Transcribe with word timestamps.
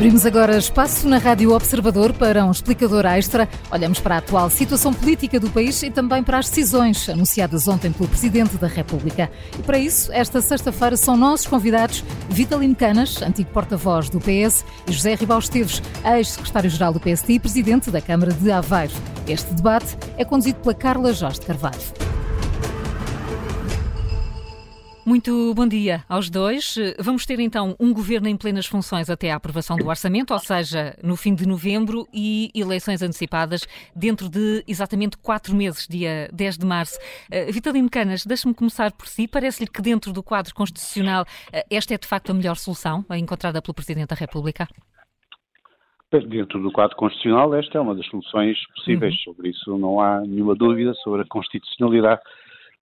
Abrimos 0.00 0.24
agora 0.24 0.56
espaço 0.56 1.06
na 1.06 1.18
Rádio 1.18 1.52
Observador 1.52 2.14
para 2.14 2.42
um 2.46 2.50
explicador 2.50 3.04
extra. 3.04 3.46
Olhamos 3.70 4.00
para 4.00 4.14
a 4.14 4.18
atual 4.18 4.48
situação 4.48 4.94
política 4.94 5.38
do 5.38 5.50
país 5.50 5.82
e 5.82 5.90
também 5.90 6.22
para 6.22 6.38
as 6.38 6.48
decisões 6.48 7.06
anunciadas 7.06 7.68
ontem 7.68 7.92
pelo 7.92 8.08
Presidente 8.08 8.56
da 8.56 8.66
República. 8.66 9.30
E 9.58 9.62
para 9.62 9.78
isso, 9.78 10.10
esta 10.10 10.40
sexta-feira 10.40 10.96
são 10.96 11.18
nossos 11.18 11.46
convidados 11.46 12.02
Vitalino 12.30 12.74
Canas, 12.74 13.20
antigo 13.20 13.50
porta-voz 13.50 14.08
do 14.08 14.18
PS, 14.18 14.64
e 14.88 14.92
José 14.92 15.16
Ribal 15.16 15.38
Esteves, 15.38 15.82
ex-secretário-geral 16.02 16.94
do 16.94 17.00
PSD 17.00 17.34
e 17.34 17.38
Presidente 17.38 17.90
da 17.90 18.00
Câmara 18.00 18.32
de 18.32 18.50
Aveiro. 18.50 18.94
Este 19.28 19.52
debate 19.52 19.98
é 20.16 20.24
conduzido 20.24 20.60
pela 20.60 20.74
Carla 20.74 21.12
Jorge 21.12 21.42
Carvalho. 21.42 22.09
Muito 25.06 25.54
bom 25.54 25.66
dia 25.66 26.04
aos 26.08 26.28
dois. 26.28 26.76
Vamos 26.98 27.24
ter 27.24 27.40
então 27.40 27.74
um 27.80 27.92
governo 27.92 28.28
em 28.28 28.36
plenas 28.36 28.66
funções 28.66 29.08
até 29.08 29.30
à 29.30 29.36
aprovação 29.36 29.76
do 29.76 29.88
orçamento, 29.88 30.32
ou 30.32 30.38
seja, 30.38 30.94
no 31.02 31.16
fim 31.16 31.34
de 31.34 31.48
novembro, 31.48 32.06
e 32.12 32.50
eleições 32.54 33.02
antecipadas 33.02 33.66
dentro 33.96 34.28
de 34.28 34.62
exatamente 34.68 35.16
quatro 35.16 35.54
meses, 35.54 35.88
dia 35.88 36.28
10 36.32 36.58
de 36.58 36.66
março. 36.66 36.98
Uh, 37.32 37.50
Vitalino 37.50 37.88
Canas, 37.88 38.26
deixe-me 38.26 38.54
começar 38.54 38.92
por 38.92 39.06
si. 39.06 39.26
Parece-lhe 39.26 39.68
que 39.68 39.80
dentro 39.80 40.12
do 40.12 40.22
quadro 40.22 40.54
constitucional 40.54 41.22
uh, 41.22 41.62
esta 41.70 41.94
é 41.94 41.98
de 41.98 42.06
facto 42.06 42.30
a 42.30 42.34
melhor 42.34 42.56
solução 42.56 43.04
encontrada 43.12 43.62
pelo 43.62 43.74
Presidente 43.74 44.10
da 44.10 44.16
República? 44.16 44.68
Dentro 46.12 46.60
do 46.60 46.70
quadro 46.70 46.96
constitucional, 46.96 47.54
esta 47.54 47.78
é 47.78 47.80
uma 47.80 47.94
das 47.94 48.06
soluções 48.06 48.58
possíveis. 48.74 49.14
Uhum. 49.14 49.34
Sobre 49.34 49.50
isso 49.50 49.78
não 49.78 50.00
há 50.00 50.20
nenhuma 50.20 50.54
dúvida 50.54 50.92
sobre 51.02 51.22
a 51.22 51.24
constitucionalidade 51.24 52.20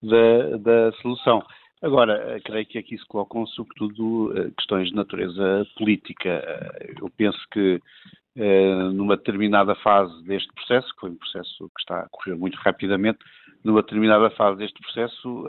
da, 0.02 0.56
da 0.58 0.92
solução. 1.00 1.42
Agora, 1.80 2.34
eh, 2.36 2.40
creio 2.40 2.66
que 2.66 2.78
aqui 2.78 2.98
se 2.98 3.06
colocam, 3.06 3.46
sobretudo, 3.46 4.36
eh, 4.36 4.50
questões 4.56 4.88
de 4.88 4.96
natureza 4.96 5.64
política. 5.76 6.28
Eh, 6.28 6.94
eu 7.00 7.08
penso 7.16 7.38
que 7.52 7.80
numa 8.92 9.16
determinada 9.16 9.74
fase 9.74 10.22
deste 10.22 10.48
processo, 10.52 10.94
que 10.94 11.00
foi 11.00 11.10
um 11.10 11.16
processo 11.16 11.68
que 11.74 11.80
está 11.80 12.02
a 12.02 12.08
correr 12.08 12.36
muito 12.36 12.56
rapidamente, 12.58 13.18
numa 13.64 13.82
determinada 13.82 14.30
fase 14.30 14.58
deste 14.58 14.80
processo, 14.80 15.48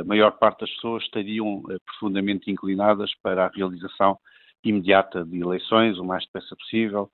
a 0.00 0.04
maior 0.04 0.30
parte 0.38 0.60
das 0.60 0.70
pessoas 0.70 1.02
estariam 1.02 1.64
profundamente 1.84 2.48
inclinadas 2.48 3.10
para 3.24 3.46
a 3.46 3.50
realização 3.52 4.16
imediata 4.62 5.24
de 5.24 5.40
eleições, 5.40 5.98
o 5.98 6.04
mais 6.04 6.24
depressa 6.26 6.54
possível, 6.54 7.10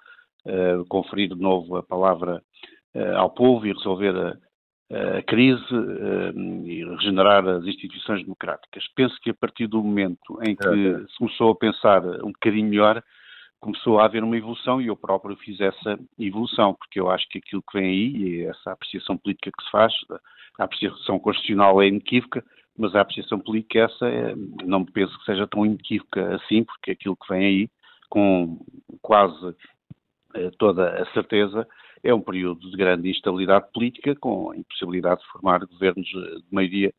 conferir 0.91 1.31
de 1.31 1.41
novo 1.41 1.77
a 1.77 1.83
palavra 1.83 2.43
ao 3.17 3.31
povo 3.31 3.67
e 3.67 3.73
resolver 3.73 4.39
a 4.91 5.19
a 5.19 5.23
crise 5.23 5.63
eh, 5.71 6.33
e 6.65 6.85
regenerar 6.85 7.47
as 7.47 7.65
instituições 7.65 8.23
democráticas. 8.23 8.87
Penso 8.95 9.17
que 9.21 9.31
a 9.31 9.35
partir 9.35 9.67
do 9.67 9.83
momento 9.83 10.39
em 10.43 10.57
que 10.57 11.11
se 11.11 11.19
começou 11.19 11.51
a 11.51 11.57
pensar 11.57 12.05
um 12.25 12.33
bocadinho 12.33 12.69
melhor, 12.69 13.03
começou 13.61 13.99
a 13.99 14.05
haver 14.05 14.23
uma 14.23 14.37
evolução 14.37 14.81
e 14.81 14.87
eu 14.87 14.97
próprio 14.97 15.37
fiz 15.37 15.61
essa 15.61 15.99
evolução, 16.19 16.75
porque 16.75 17.01
eu 17.01 17.11
acho 17.11 17.29
que 17.29 17.39
aquilo 17.39 17.63
que 17.63 17.79
vem 17.79 17.89
aí, 17.89 18.17
e 18.17 18.45
essa 18.45 18.73
apreciação 18.73 19.17
política 19.17 19.51
que 19.57 19.65
se 19.65 19.71
faz, 19.71 19.93
a 20.59 20.65
apreciação 20.65 21.19
constitucional 21.19 21.83
é 21.83 21.89
inequívoca, 21.89 22.45
mas 22.77 22.95
a 22.95 23.01
apreciação 23.01 23.41
política 23.41 23.81
essa 23.81 24.09
é, 24.09 24.35
não 24.65 24.85
penso 24.85 25.19
que 25.19 25.25
seja 25.25 25.47
tão 25.47 25.67
inequívoca 25.67 26.37
assim, 26.37 26.63
porque 26.65 26.93
aquilo 26.93 27.17
que 27.17 27.33
vem 27.33 27.45
aí, 27.45 27.71
com 28.09 28.59
quase 29.03 29.55
eh, 30.35 30.51
toda 30.59 31.03
a 31.03 31.07
certeza, 31.13 31.67
é 32.03 32.15
um 32.15 32.21
período 32.21 32.71
de 32.71 32.77
grande 32.77 33.11
instabilidade 33.11 33.67
política, 33.73 34.15
com 34.17 34.51
a 34.51 34.57
impossibilidade 34.57 35.21
de 35.21 35.29
formar 35.29 35.65
governos 35.65 36.07
de 36.07 36.45
maioria 36.51 36.93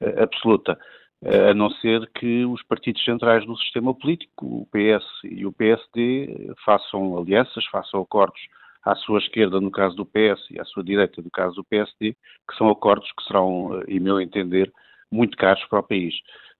uh, 0.00 0.22
absoluta, 0.22 0.78
uh, 1.22 1.50
a 1.50 1.54
não 1.54 1.70
ser 1.70 2.08
que 2.14 2.44
os 2.44 2.62
partidos 2.62 3.04
centrais 3.04 3.44
do 3.46 3.56
sistema 3.58 3.94
político, 3.94 4.46
o 4.46 4.66
PS 4.66 5.04
e 5.24 5.46
o 5.46 5.52
PSD, 5.52 6.52
façam 6.64 7.18
alianças, 7.18 7.64
façam 7.66 8.00
acordos 8.00 8.40
à 8.84 8.94
sua 8.94 9.18
esquerda, 9.18 9.60
no 9.60 9.70
caso 9.70 9.96
do 9.96 10.06
PS, 10.06 10.50
e 10.50 10.60
à 10.60 10.64
sua 10.64 10.82
direita, 10.82 11.20
no 11.20 11.30
caso 11.30 11.56
do 11.56 11.64
PSD, 11.64 12.16
que 12.48 12.56
são 12.56 12.70
acordos 12.70 13.10
que 13.12 13.24
serão, 13.24 13.82
em 13.86 14.00
meu 14.00 14.20
entender, 14.20 14.72
muito 15.10 15.36
caros 15.36 15.64
para 15.66 15.80
o 15.80 15.82
país. 15.82 16.14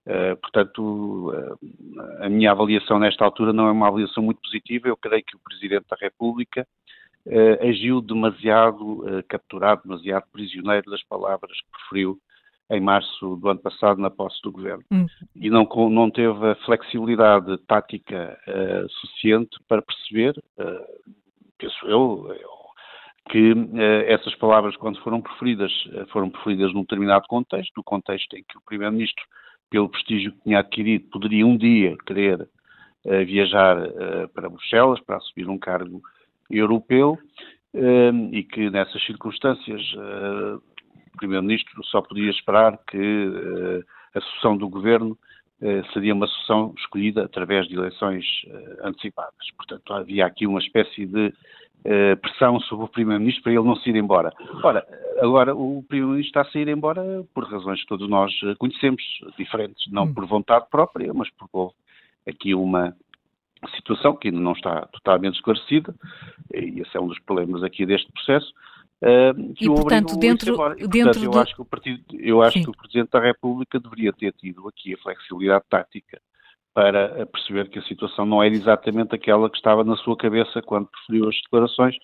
Uh, 0.06 0.36
portanto, 0.40 1.30
uh, 1.30 2.24
a 2.24 2.28
minha 2.30 2.50
avaliação 2.50 2.98
nesta 2.98 3.24
altura 3.24 3.52
não 3.52 3.68
é 3.68 3.72
uma 3.72 3.88
avaliação 3.88 4.22
muito 4.22 4.40
positiva. 4.40 4.88
Eu 4.88 4.96
creio 4.96 5.22
que 5.22 5.36
o 5.36 5.40
Presidente 5.40 5.84
da 5.88 5.96
República 6.00 6.66
agiu 7.60 8.00
demasiado 8.00 9.02
uh, 9.02 9.22
capturado, 9.28 9.82
demasiado 9.84 10.24
prisioneiro 10.32 10.90
das 10.90 11.02
palavras 11.04 11.60
que 11.60 11.70
preferiu 11.70 12.18
em 12.70 12.80
março 12.80 13.36
do 13.36 13.48
ano 13.48 13.60
passado 13.60 14.00
na 14.00 14.10
posse 14.10 14.40
do 14.42 14.52
governo. 14.52 14.84
Hum. 14.90 15.06
E 15.34 15.48
não, 15.48 15.66
não 15.90 16.10
teve 16.10 16.50
a 16.50 16.54
flexibilidade 16.66 17.56
tática 17.66 18.38
uh, 18.46 18.88
suficiente 18.88 19.56
para 19.66 19.82
perceber, 19.82 20.34
penso 21.58 21.86
eu, 21.86 22.34
que 23.30 23.54
essas 24.06 24.34
palavras, 24.36 24.74
quando 24.76 25.00
foram 25.00 25.20
preferidas, 25.20 25.72
foram 26.10 26.30
preferidas 26.30 26.72
num 26.72 26.80
determinado 26.80 27.26
contexto, 27.28 27.72
no 27.76 27.84
contexto 27.84 28.34
em 28.34 28.42
que 28.42 28.56
o 28.56 28.62
Primeiro-Ministro, 28.62 29.22
pelo 29.68 29.88
prestígio 29.88 30.32
que 30.32 30.42
tinha 30.44 30.60
adquirido, 30.60 31.10
poderia 31.10 31.46
um 31.46 31.56
dia 31.56 31.94
querer 32.06 32.48
viajar 33.26 33.76
para 34.32 34.48
Bruxelas 34.48 35.00
para 35.00 35.18
assumir 35.18 35.46
um 35.46 35.58
cargo 35.58 36.00
europeu 36.50 37.18
ehm, 37.74 38.30
e 38.32 38.42
que 38.42 38.70
nessas 38.70 39.04
circunstâncias 39.04 39.82
eh, 39.96 40.54
o 40.54 41.18
Primeiro-Ministro 41.18 41.84
só 41.84 42.00
podia 42.00 42.30
esperar 42.30 42.78
que 42.88 42.96
eh, 42.96 43.82
a 44.14 44.20
sucessão 44.20 44.56
do 44.56 44.68
governo 44.68 45.18
eh, 45.60 45.82
seria 45.92 46.14
uma 46.14 46.26
sucessão 46.26 46.74
escolhida 46.78 47.24
através 47.24 47.66
de 47.68 47.74
eleições 47.74 48.24
antecipadas. 48.82 49.50
Portanto, 49.56 49.92
havia 49.92 50.26
aqui 50.26 50.46
uma 50.46 50.60
espécie 50.60 51.06
de 51.06 51.32
pressão 52.20 52.58
sobre 52.60 52.86
o 52.86 52.88
Primeiro-Ministro 52.88 53.44
para 53.44 53.52
ele 53.52 53.62
não 53.62 53.76
se 53.76 53.88
ir 53.88 53.94
embora. 53.94 54.32
Ora, 54.64 54.84
agora 55.20 55.54
o 55.54 55.82
Primeiro-Ministro 55.86 56.40
está 56.40 56.40
a 56.40 56.52
sair 56.52 56.66
embora 56.66 57.24
por 57.32 57.44
razões 57.44 57.80
que 57.80 57.86
todos 57.86 58.08
nós 58.08 58.32
conhecemos, 58.58 59.00
diferentes, 59.38 59.90
não 59.92 60.02
hum. 60.02 60.12
por 60.12 60.26
vontade 60.26 60.66
própria, 60.70 61.14
mas 61.14 61.30
porque 61.30 61.56
houve 61.56 61.74
aqui 62.26 62.52
uma 62.52 62.94
situação 63.76 64.16
que 64.16 64.28
ainda 64.28 64.40
não 64.40 64.52
está 64.52 64.86
totalmente 64.86 65.36
esclarecida, 65.36 65.94
e 66.54 66.80
esse 66.80 66.96
é 66.96 67.00
um 67.00 67.08
dos 67.08 67.18
problemas 67.20 67.62
aqui 67.62 67.84
deste 67.84 68.10
processo, 68.12 68.52
uh, 69.02 69.54
que 69.54 69.64
e, 69.64 69.68
portanto, 69.68 70.16
dentro, 70.16 70.54
e, 70.78 70.86
dentro 70.86 71.24
eu 71.24 71.32
acho 71.38 71.54
que 71.54 71.62
o 71.62 71.64
partido, 71.64 72.02
eu 72.12 72.42
acho 72.42 72.62
que 72.62 72.70
o 72.70 72.76
Presidente 72.76 73.10
da 73.10 73.20
República 73.20 73.80
deveria 73.80 74.12
ter 74.12 74.32
tido 74.32 74.68
aqui 74.68 74.94
a 74.94 74.98
flexibilidade 74.98 75.64
tática 75.68 76.20
para 76.72 77.26
perceber 77.26 77.68
que 77.70 77.78
a 77.80 77.82
situação 77.82 78.24
não 78.24 78.42
era 78.42 78.54
exatamente 78.54 79.14
aquela 79.14 79.50
que 79.50 79.56
estava 79.56 79.82
na 79.82 79.96
sua 79.96 80.16
cabeça 80.16 80.62
quando 80.62 80.86
preferiu 80.86 81.28
as 81.28 81.34
declarações 81.42 81.96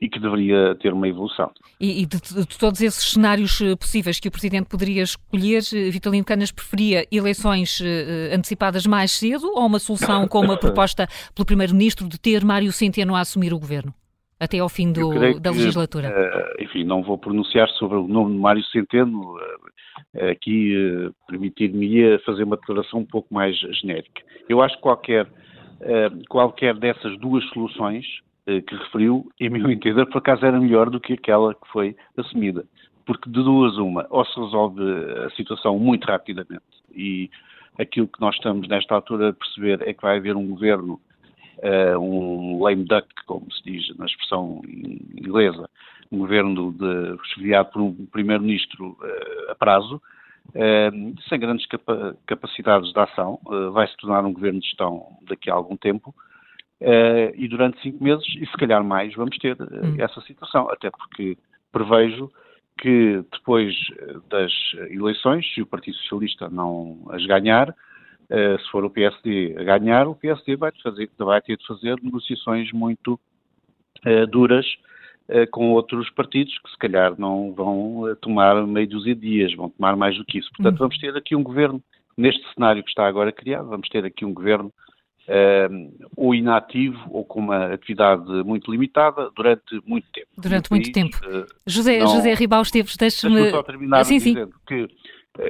e 0.00 0.08
que 0.08 0.20
deveria 0.20 0.74
ter 0.76 0.92
uma 0.92 1.08
evolução. 1.08 1.50
E, 1.80 2.02
e 2.02 2.06
de, 2.06 2.20
de, 2.20 2.58
todos 2.58 2.80
esses 2.80 3.12
cenários 3.12 3.60
eh, 3.60 3.74
possíveis 3.76 4.20
que 4.20 4.28
o 4.28 4.30
Presidente 4.30 4.68
poderia 4.68 5.02
escolher, 5.02 5.62
eh, 5.74 5.90
Vitalino 5.90 6.24
Canas 6.24 6.52
preferia 6.52 7.06
eleições 7.10 7.80
uh, 7.80 8.34
antecipadas 8.34 8.86
mais 8.86 9.12
cedo 9.12 9.46
ou 9.54 9.66
uma 9.66 9.78
solução 9.78 10.28
como 10.28 10.52
a 10.52 10.56
proposta 10.58 11.06
pelo 11.34 11.46
Primeiro-Ministro 11.46 12.08
de 12.08 12.20
ter 12.20 12.44
Mário 12.44 12.70
Centeno 12.72 13.14
a 13.14 13.20
assumir 13.20 13.54
o 13.54 13.58
Governo? 13.58 13.94
Até 14.38 14.58
ao 14.58 14.68
fim 14.68 14.92
do, 14.92 15.40
da 15.40 15.50
que, 15.50 15.58
legislatura. 15.58 16.12
Enfim, 16.60 16.84
não 16.84 17.02
vou 17.02 17.16
pronunciar 17.16 17.70
sobre 17.70 17.96
o 17.96 18.06
nome 18.06 18.34
de 18.34 18.38
Mário 18.38 18.62
Centeno. 18.64 19.34
Aqui 20.30 20.74
permitir-me 21.26 22.18
fazer 22.18 22.44
uma 22.44 22.58
declaração 22.58 23.00
um 23.00 23.06
pouco 23.06 23.32
mais 23.32 23.56
genérica. 23.80 24.20
Eu 24.46 24.60
acho 24.60 24.76
que 24.76 24.82
qualquer, 24.82 25.26
qualquer 26.28 26.74
dessas 26.74 27.18
duas 27.18 27.42
soluções 27.48 28.04
eh, 28.04 28.25
que 28.46 28.76
referiu, 28.76 29.30
em 29.40 29.50
meu 29.50 29.70
entender, 29.70 30.06
por 30.06 30.18
acaso 30.18 30.46
era 30.46 30.60
melhor 30.60 30.88
do 30.88 31.00
que 31.00 31.14
aquela 31.14 31.52
que 31.52 31.68
foi 31.72 31.96
assumida. 32.16 32.64
Porque 33.04 33.28
de 33.28 33.42
duas 33.42 33.76
uma, 33.76 34.06
ou 34.08 34.24
se 34.24 34.38
resolve 34.38 34.82
a 35.26 35.30
situação 35.30 35.78
muito 35.78 36.04
rapidamente 36.04 36.62
e 36.96 37.30
aquilo 37.78 38.08
que 38.08 38.20
nós 38.20 38.34
estamos 38.34 38.66
nesta 38.68 38.94
altura 38.94 39.30
a 39.30 39.32
perceber 39.32 39.82
é 39.82 39.92
que 39.92 40.02
vai 40.02 40.16
haver 40.16 40.34
um 40.34 40.48
governo, 40.48 41.00
uh, 41.58 41.98
um 41.98 42.62
lame 42.62 42.84
duck, 42.84 43.06
como 43.26 43.50
se 43.52 43.62
diz 43.62 43.96
na 43.96 44.06
expressão 44.06 44.62
inglesa, 45.14 45.68
um 46.10 46.18
governo 46.18 46.72
de, 46.72 47.22
esfriado 47.26 47.70
por 47.70 47.82
um 47.82 48.06
primeiro-ministro 48.06 48.96
uh, 49.00 49.50
a 49.50 49.54
prazo, 49.54 50.00
uh, 50.48 51.22
sem 51.28 51.38
grandes 51.38 51.66
capa 51.66 52.16
capacidades 52.26 52.92
de 52.92 52.98
ação, 52.98 53.38
vai 53.72 53.86
se 53.86 53.96
tornar 53.98 54.24
um 54.24 54.32
governo 54.32 54.60
de 54.60 54.66
gestão 54.66 55.18
daqui 55.28 55.50
a 55.50 55.54
algum 55.54 55.76
tempo, 55.76 56.14
Uh, 56.80 57.32
e 57.34 57.48
durante 57.48 57.80
cinco 57.80 58.04
meses, 58.04 58.26
e 58.36 58.44
se 58.44 58.52
calhar 58.58 58.84
mais, 58.84 59.14
vamos 59.14 59.38
ter 59.38 59.56
uh, 59.58 59.94
essa 59.98 60.20
situação, 60.20 60.68
até 60.70 60.90
porque 60.90 61.38
prevejo 61.72 62.30
que 62.78 63.24
depois 63.32 63.74
das 64.28 64.52
eleições, 64.90 65.46
se 65.54 65.62
o 65.62 65.66
Partido 65.66 65.96
Socialista 65.96 66.50
não 66.50 66.98
as 67.10 67.24
ganhar, 67.24 67.70
uh, 67.70 68.58
se 68.60 68.70
for 68.70 68.84
o 68.84 68.90
PSD 68.90 69.56
a 69.58 69.62
ganhar, 69.62 70.06
o 70.06 70.14
PSD 70.14 70.56
vai, 70.56 70.70
fazer, 70.82 71.08
vai 71.16 71.40
ter 71.40 71.56
de 71.56 71.66
fazer 71.66 71.96
negociações 72.02 72.70
muito 72.72 73.18
duras 74.30 74.64
com 75.50 75.72
outros 75.72 76.08
partidos 76.10 76.56
que 76.58 76.70
se 76.70 76.78
calhar 76.78 77.18
não 77.18 77.52
vão 77.52 78.14
tomar 78.20 78.64
meio 78.64 78.86
dúzia 78.86 79.14
de 79.16 79.22
dias, 79.22 79.54
vão 79.54 79.70
tomar 79.70 79.96
mais 79.96 80.16
do 80.16 80.24
que 80.24 80.38
isso. 80.38 80.50
Portanto, 80.54 80.76
hum. 80.76 80.78
vamos 80.80 80.98
ter 80.98 81.16
aqui 81.16 81.34
um 81.34 81.42
governo, 81.42 81.82
neste 82.16 82.46
cenário 82.54 82.84
que 82.84 82.90
está 82.90 83.08
agora 83.08 83.32
criado, 83.32 83.68
vamos 83.68 83.88
ter 83.88 84.04
aqui 84.04 84.24
um 84.24 84.32
governo 84.32 84.70
uh, 85.28 86.08
ou 86.16 86.34
inativo 86.34 86.98
ou 87.10 87.24
com 87.24 87.40
uma 87.40 87.72
atividade 87.72 88.24
muito 88.44 88.70
limitada 88.70 89.30
durante 89.34 89.80
muito 89.86 90.06
tempo. 90.12 90.28
Durante 90.38 90.70
muito 90.70 90.92
país, 90.92 91.10
tempo. 91.10 91.16
Uh, 91.26 91.46
José, 91.66 91.98
não... 91.98 92.08
José 92.08 92.34
Ribal 92.34 92.62
Esteves, 92.62 92.96
deixe-me... 92.96 93.50
só 93.50 93.62
terminar 93.62 94.04
sim, 94.04 94.18
dizendo 94.18 94.52
sim. 94.52 94.60
que, 94.66 94.88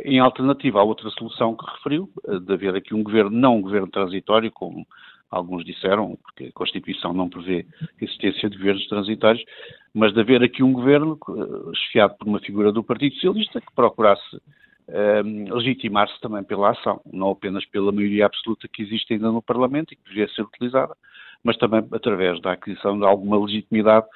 em 0.05 0.19
alternativa 0.19 0.81
à 0.81 0.83
outra 0.83 1.11
solução 1.11 1.57
que 1.57 1.65
referiu, 1.77 2.11
de 2.43 2.53
haver 2.53 2.75
aqui 2.75 2.95
um 2.95 3.03
governo, 3.03 3.31
não 3.31 3.57
um 3.57 3.63
governo 3.63 3.89
transitório, 3.89 4.51
como 4.51 4.87
alguns 5.31 5.65
disseram, 5.65 6.17
porque 6.23 6.45
a 6.47 6.53
Constituição 6.53 7.13
não 7.13 7.29
prevê 7.29 7.67
a 7.83 8.05
existência 8.05 8.49
de 8.49 8.57
governos 8.57 8.87
transitórios, 8.89 9.45
mas 9.93 10.13
de 10.13 10.21
haver 10.21 10.43
aqui 10.43 10.63
um 10.63 10.73
governo 10.73 11.19
esfiado 11.73 12.15
por 12.19 12.29
uma 12.29 12.41
figura 12.41 12.73
do 12.73 12.83
Partido 12.83 13.15
Socialista 13.15 13.61
que 13.61 13.75
procurasse 13.75 14.41
uh, 14.89 15.55
legitimar-se 15.55 16.21
também 16.21 16.43
pela 16.43 16.71
ação, 16.71 17.01
não 17.13 17.31
apenas 17.31 17.65
pela 17.67 17.93
maioria 17.93 18.27
absoluta 18.27 18.69
que 18.69 18.83
existe 18.83 19.15
ainda 19.15 19.31
no 19.31 19.43
Parlamento 19.43 19.93
e 19.93 19.97
que 19.97 20.05
deveria 20.05 20.29
ser 20.35 20.43
utilizada, 20.43 20.95
mas 21.43 21.57
também 21.57 21.87
através 21.93 22.41
da 22.41 22.53
aquisição 22.53 22.99
de 22.99 23.05
alguma 23.05 23.39
legitimidade 23.39 24.07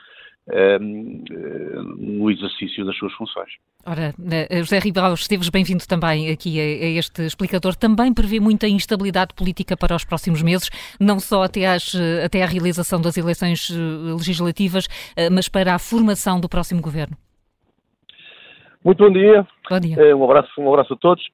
Ehm, 0.53 1.23
eh, 1.31 1.83
no 1.99 2.31
exercício 2.31 2.85
das 2.85 2.97
suas 2.97 3.13
funções. 3.13 3.51
Ora, 3.87 4.13
eh, 4.33 4.59
José 4.59 4.81
Ribeiro 4.81 5.15
Esteves, 5.15 5.49
bem-vindo 5.49 5.87
também 5.87 6.29
aqui 6.31 6.59
a, 6.59 6.63
a, 6.63 6.91
este 6.99 7.23
explicador. 7.23 7.77
Também 7.77 8.13
prevê 8.13 8.41
muita 8.41 8.67
instabilidade 8.67 9.33
política 9.35 9.77
para 9.77 9.95
os 9.95 10.05
próximos 10.05 10.43
meses, 10.43 10.69
não 10.99 11.21
só 11.21 11.45
até, 11.45 11.67
às, 11.67 11.95
eh, 11.95 12.25
até 12.25 12.43
à 12.43 12.47
realização 12.47 13.01
das 13.01 13.17
eleições 13.17 13.71
legislativas, 13.71 14.89
mas 15.31 15.49
para 15.49 15.75
a 15.75 15.79
formação 15.79 16.41
do 16.41 16.49
próximo 16.49 16.81
governo. 16.81 17.17
Muito 18.85 19.05
bom 19.05 19.13
dia. 19.13 19.47
Bom 19.71 19.79
dia. 19.79 20.17
Um 20.17 20.25
abraço, 20.25 20.51
um 20.61 20.69
abraço 20.69 20.95
a 20.95 20.97
todos. 20.97 21.25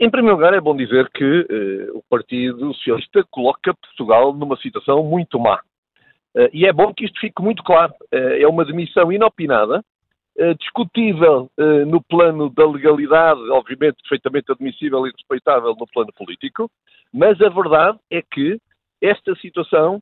Em 0.00 0.10
primeiro 0.10 0.36
lugar, 0.36 0.54
é 0.54 0.60
bom 0.60 0.74
dizer 0.74 1.08
que 1.10 1.46
o 1.94 2.02
Partido 2.08 2.74
Socialista 2.74 3.24
coloca 3.30 3.74
Portugal 3.74 4.32
numa 4.32 4.56
situação 4.56 5.04
muito 5.04 5.38
má. 5.38 5.60
Uh, 6.34 6.48
e 6.52 6.66
é 6.66 6.72
bom 6.72 6.92
que 6.94 7.04
isto 7.04 7.18
fique 7.20 7.42
muito 7.42 7.62
claro. 7.64 7.92
Uh, 8.12 8.40
é 8.40 8.46
uma 8.46 8.64
demissão 8.64 9.10
inopinada, 9.12 9.84
uh, 10.38 10.54
discutível 10.54 11.50
no 11.86 12.02
plano 12.02 12.48
da 12.50 12.66
legalidade, 12.66 13.40
obviamente 13.50 13.96
perfeitamente 14.02 14.52
admissível 14.52 15.06
e 15.06 15.10
respeitável 15.10 15.74
no 15.78 15.86
plano 15.86 16.12
político, 16.12 16.70
mas 17.12 17.40
a 17.40 17.48
verdade 17.48 17.98
é 18.10 18.22
que 18.22 18.60
esta 19.00 19.34
situação, 19.36 20.00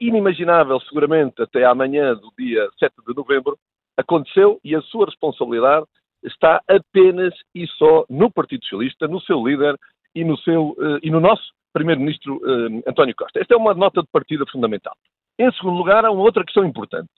inimaginável 0.00 0.80
seguramente 0.80 1.42
até 1.42 1.64
amanhã 1.64 2.14
do 2.14 2.32
dia 2.38 2.68
7 2.78 2.94
de 3.06 3.14
novembro, 3.16 3.58
aconteceu 3.96 4.60
e 4.62 4.76
a 4.76 4.82
sua 4.82 5.06
responsabilidade 5.06 5.86
está 6.24 6.60
apenas 6.68 7.34
e 7.54 7.66
só 7.66 8.04
no 8.08 8.30
Partido 8.30 8.64
Socialista, 8.64 9.08
no 9.08 9.20
seu 9.20 9.46
líder 9.46 9.76
e 10.14 10.24
no, 10.24 10.36
seu, 10.38 10.76
e 11.02 11.10
no 11.10 11.20
nosso 11.20 11.52
Primeiro-Ministro 11.72 12.40
António 12.86 13.14
Costa. 13.16 13.40
Esta 13.40 13.54
é 13.54 13.56
uma 13.56 13.74
nota 13.74 14.02
de 14.02 14.08
partida 14.12 14.44
fundamental. 14.50 14.94
Em 15.38 15.50
segundo 15.52 15.76
lugar, 15.76 16.04
há 16.04 16.10
uma 16.10 16.22
outra 16.22 16.44
questão 16.44 16.64
importante. 16.64 17.08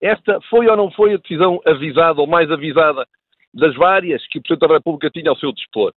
Esta 0.00 0.40
foi 0.48 0.68
ou 0.68 0.76
não 0.76 0.90
foi 0.90 1.14
a 1.14 1.18
decisão 1.18 1.60
avisada 1.66 2.20
ou 2.20 2.26
mais 2.26 2.50
avisada 2.50 3.06
das 3.52 3.74
várias 3.74 4.26
que 4.28 4.38
o 4.38 4.42
Presidente 4.42 4.68
da 4.68 4.74
República 4.74 5.10
tinha 5.10 5.30
ao 5.30 5.36
seu 5.36 5.52
dispor? 5.52 5.92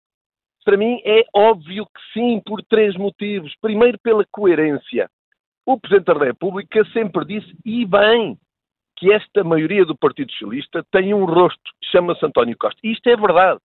Para 0.65 0.77
mim 0.77 1.01
é 1.05 1.23
óbvio 1.33 1.85
que 1.85 2.01
sim, 2.13 2.41
por 2.45 2.61
três 2.63 2.95
motivos. 2.95 3.53
Primeiro, 3.61 3.97
pela 3.99 4.25
coerência. 4.31 5.09
O 5.65 5.79
Presidente 5.79 6.05
da 6.05 6.25
República 6.25 6.83
sempre 6.91 7.23
disse, 7.25 7.55
e 7.65 7.85
bem, 7.85 8.37
que 8.97 9.11
esta 9.13 9.43
maioria 9.43 9.85
do 9.85 9.95
Partido 9.95 10.31
Socialista 10.31 10.83
tem 10.91 11.13
um 11.13 11.25
rosto, 11.25 11.71
chama-se 11.91 12.25
António 12.25 12.57
Costa. 12.57 12.79
E 12.83 12.91
isto 12.91 13.07
é 13.07 13.15
verdade. 13.15 13.59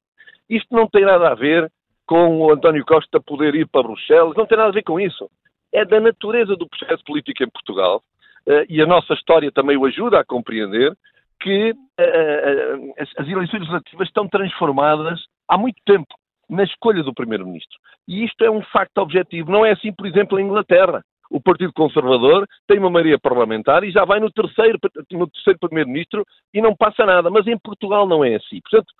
Isto 0.48 0.74
não 0.74 0.86
tem 0.86 1.04
nada 1.04 1.30
a 1.30 1.34
ver 1.34 1.70
com 2.06 2.38
o 2.38 2.52
António 2.52 2.84
Costa 2.84 3.20
poder 3.20 3.54
ir 3.54 3.66
para 3.66 3.82
Bruxelas, 3.82 4.36
não 4.36 4.46
tem 4.46 4.58
nada 4.58 4.70
a 4.70 4.72
ver 4.72 4.82
com 4.82 5.00
isso 5.00 5.28
é 5.72 5.84
da 5.84 5.98
natureza 5.98 6.54
do 6.54 6.68
processo 6.68 7.02
político 7.04 7.42
em 7.42 7.50
Portugal, 7.50 8.02
uh, 8.46 8.64
e 8.68 8.80
a 8.82 8.86
nossa 8.86 9.14
história 9.14 9.50
também 9.50 9.76
o 9.76 9.86
ajuda 9.86 10.20
a 10.20 10.24
compreender, 10.24 10.94
que 11.40 11.72
uh, 11.72 12.94
as, 12.98 13.08
as 13.16 13.26
eleições 13.26 13.60
legislativas 13.60 14.06
estão 14.06 14.28
transformadas 14.28 15.20
há 15.48 15.56
muito 15.56 15.80
tempo 15.84 16.14
na 16.48 16.62
escolha 16.62 17.02
do 17.02 17.14
Primeiro-Ministro. 17.14 17.78
E 18.06 18.24
isto 18.24 18.44
é 18.44 18.50
um 18.50 18.62
facto 18.62 18.98
objetivo. 18.98 19.50
Não 19.50 19.64
é 19.64 19.72
assim, 19.72 19.92
por 19.92 20.06
exemplo, 20.06 20.38
em 20.38 20.44
Inglaterra. 20.44 21.02
O 21.32 21.40
Partido 21.40 21.72
Conservador 21.72 22.46
tem 22.66 22.78
uma 22.78 22.90
maioria 22.90 23.18
parlamentar 23.18 23.82
e 23.84 23.90
já 23.90 24.04
vai 24.04 24.20
no 24.20 24.30
terceiro, 24.30 24.78
no 25.10 25.26
terceiro 25.28 25.58
Primeiro-Ministro 25.58 26.24
e 26.52 26.60
não 26.60 26.76
passa 26.76 27.06
nada. 27.06 27.30
Mas 27.30 27.46
em 27.46 27.58
Portugal 27.58 28.06
não 28.06 28.24
é 28.24 28.36
assim. 28.36 28.60
Portanto, 28.60 28.92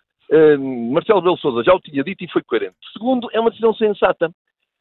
Marcelo 0.92 1.20
Belo 1.20 1.36
Souza 1.36 1.62
já 1.62 1.74
o 1.74 1.80
tinha 1.80 2.02
dito 2.02 2.24
e 2.24 2.30
foi 2.30 2.42
coerente. 2.42 2.76
Segundo, 2.92 3.28
é 3.32 3.40
uma 3.40 3.50
decisão 3.50 3.74
sensata. 3.74 4.30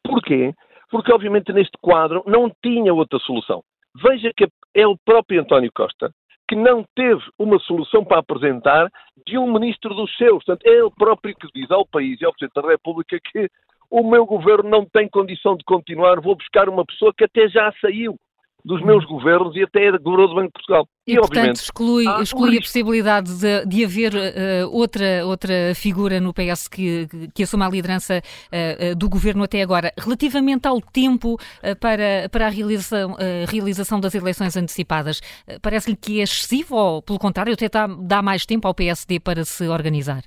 Porquê? 0.02 0.54
porque 0.92 1.10
obviamente 1.10 1.50
neste 1.54 1.76
quadro 1.80 2.22
não 2.26 2.52
tinha 2.62 2.92
outra 2.92 3.18
solução. 3.20 3.64
Veja 3.96 4.30
que 4.36 4.46
é 4.74 4.86
o 4.86 4.96
próprio 4.98 5.40
António 5.40 5.72
Costa 5.74 6.12
que 6.46 6.54
não 6.54 6.84
teve 6.94 7.22
uma 7.38 7.58
solução 7.60 8.04
para 8.04 8.18
apresentar 8.18 8.90
de 9.26 9.38
um 9.38 9.50
ministro 9.50 9.94
dos 9.94 10.14
seus. 10.18 10.44
Portanto, 10.44 10.66
é 10.66 10.70
ele 10.70 10.90
próprio 10.90 11.34
que 11.34 11.48
diz 11.54 11.70
ao 11.70 11.86
país 11.86 12.20
e 12.20 12.26
ao 12.26 12.32
Presidente 12.32 12.62
da 12.62 12.68
República 12.68 13.18
que 13.32 13.48
o 13.92 14.08
meu 14.08 14.24
governo 14.24 14.70
não 14.70 14.86
tem 14.86 15.06
condição 15.06 15.54
de 15.54 15.62
continuar, 15.64 16.18
vou 16.18 16.34
buscar 16.34 16.66
uma 16.66 16.84
pessoa 16.84 17.12
que 17.14 17.24
até 17.24 17.46
já 17.46 17.70
saiu 17.78 18.16
dos 18.64 18.80
meus 18.82 19.04
governos 19.04 19.54
e 19.56 19.62
até 19.62 19.90
governador 19.90 20.28
do 20.28 20.34
Banco 20.34 20.46
de 20.46 20.52
Portugal. 20.52 20.88
E, 21.06 21.12
e 21.12 21.16
portanto, 21.16 21.56
exclui, 21.56 22.04
exclui 22.22 22.56
a 22.56 22.60
possibilidade 22.60 23.38
de, 23.38 23.66
de 23.66 23.84
haver 23.84 24.14
uh, 24.14 24.70
outra, 24.70 25.26
outra 25.26 25.74
figura 25.74 26.20
no 26.20 26.32
PS 26.32 26.68
que, 26.68 27.08
que 27.34 27.42
assuma 27.42 27.66
a 27.66 27.70
liderança 27.70 28.22
uh, 28.22 28.94
do 28.94 29.08
governo 29.10 29.42
até 29.42 29.60
agora. 29.60 29.92
Relativamente 29.98 30.66
ao 30.66 30.80
tempo 30.80 31.36
para, 31.80 32.28
para 32.30 32.46
a 32.46 32.50
realização, 32.50 33.16
realização 33.48 34.00
das 34.00 34.14
eleições 34.14 34.56
antecipadas, 34.56 35.20
parece-lhe 35.60 35.96
que 35.96 36.20
é 36.20 36.22
excessivo 36.22 36.76
ou, 36.76 37.02
pelo 37.02 37.18
contrário, 37.18 37.52
até 37.52 37.68
dá, 37.68 37.86
dá 37.86 38.22
mais 38.22 38.46
tempo 38.46 38.68
ao 38.68 38.74
PSD 38.74 39.18
para 39.20 39.44
se 39.44 39.68
organizar? 39.68 40.22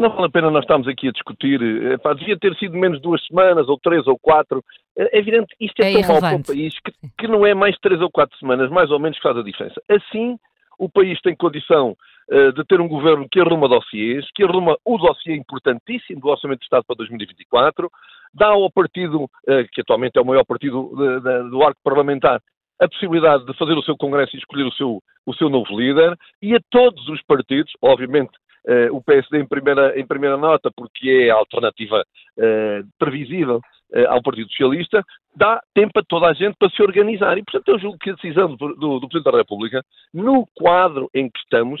Não 0.00 0.08
vale 0.08 0.28
a 0.28 0.30
pena 0.30 0.50
nós 0.50 0.62
estarmos 0.62 0.88
aqui 0.88 1.08
a 1.08 1.12
discutir. 1.12 1.60
Epá, 1.92 2.14
devia 2.14 2.38
ter 2.38 2.56
sido 2.56 2.74
menos 2.74 3.02
duas 3.02 3.22
semanas, 3.26 3.68
ou 3.68 3.78
três 3.78 4.06
ou 4.06 4.18
quatro. 4.18 4.64
É 4.96 5.18
evidente, 5.18 5.54
isto 5.60 5.78
é, 5.82 5.92
é 5.92 6.00
tão 6.00 6.12
mau 6.12 6.20
para 6.20 6.36
o 6.36 6.42
país 6.42 6.74
que, 6.80 6.92
que, 7.18 7.28
não 7.28 7.44
é 7.44 7.52
mais 7.52 7.76
três 7.80 8.00
ou 8.00 8.10
quatro 8.10 8.34
semanas, 8.38 8.70
mais 8.70 8.90
ou 8.90 8.98
menos, 8.98 9.18
que 9.18 9.22
faz 9.22 9.36
a 9.36 9.42
diferença. 9.42 9.78
Assim, 9.90 10.38
o 10.78 10.88
país 10.88 11.20
tem 11.20 11.36
condição 11.36 11.94
uh, 12.30 12.52
de 12.54 12.64
ter 12.64 12.80
um 12.80 12.88
governo 12.88 13.28
que 13.30 13.40
arruma 13.40 13.68
dossiês, 13.68 14.24
que 14.34 14.42
arruma 14.42 14.74
o 14.86 14.96
dossiê 14.96 15.36
importantíssimo 15.36 16.18
do 16.18 16.28
Orçamento 16.28 16.60
de 16.60 16.64
Estado 16.64 16.84
para 16.86 16.96
2024, 16.96 17.90
dá 18.32 18.46
ao 18.46 18.70
partido, 18.70 19.24
uh, 19.24 19.68
que 19.70 19.82
atualmente 19.82 20.16
é 20.16 20.22
o 20.22 20.26
maior 20.26 20.46
partido 20.46 20.94
de, 20.96 21.20
de, 21.20 21.50
do 21.50 21.62
arco 21.62 21.80
parlamentar, 21.84 22.40
a 22.80 22.88
possibilidade 22.88 23.44
de 23.44 23.52
fazer 23.52 23.74
o 23.74 23.82
seu 23.82 23.98
congresso 23.98 24.34
e 24.34 24.38
escolher 24.38 24.64
o 24.64 24.72
seu, 24.72 25.02
o 25.26 25.34
seu 25.34 25.50
novo 25.50 25.78
líder, 25.78 26.16
e 26.40 26.56
a 26.56 26.60
todos 26.70 27.06
os 27.10 27.22
partidos, 27.24 27.70
obviamente 27.82 28.32
Uh, 28.66 28.94
o 28.94 29.02
PSD 29.02 29.38
em 29.38 29.46
primeira, 29.46 29.98
em 29.98 30.06
primeira 30.06 30.36
nota, 30.36 30.70
porque 30.74 31.26
é 31.26 31.30
a 31.30 31.34
alternativa 31.34 32.04
uh, 32.36 32.88
previsível 32.98 33.56
uh, 33.56 34.08
ao 34.08 34.22
Partido 34.22 34.50
Socialista, 34.50 35.04
dá 35.34 35.62
tempo 35.74 35.98
a 35.98 36.02
toda 36.02 36.26
a 36.28 36.34
gente 36.34 36.56
para 36.58 36.70
se 36.70 36.82
organizar. 36.82 37.38
E, 37.38 37.42
portanto, 37.42 37.68
eu 37.68 37.78
julgo 37.78 37.98
que 37.98 38.10
a 38.10 38.14
decisão 38.14 38.54
do, 38.54 38.74
do, 38.74 39.00
do 39.00 39.08
Presidente 39.08 39.32
da 39.32 39.38
República, 39.38 39.84
no 40.12 40.46
quadro 40.54 41.08
em 41.14 41.30
que 41.30 41.38
estamos, 41.38 41.80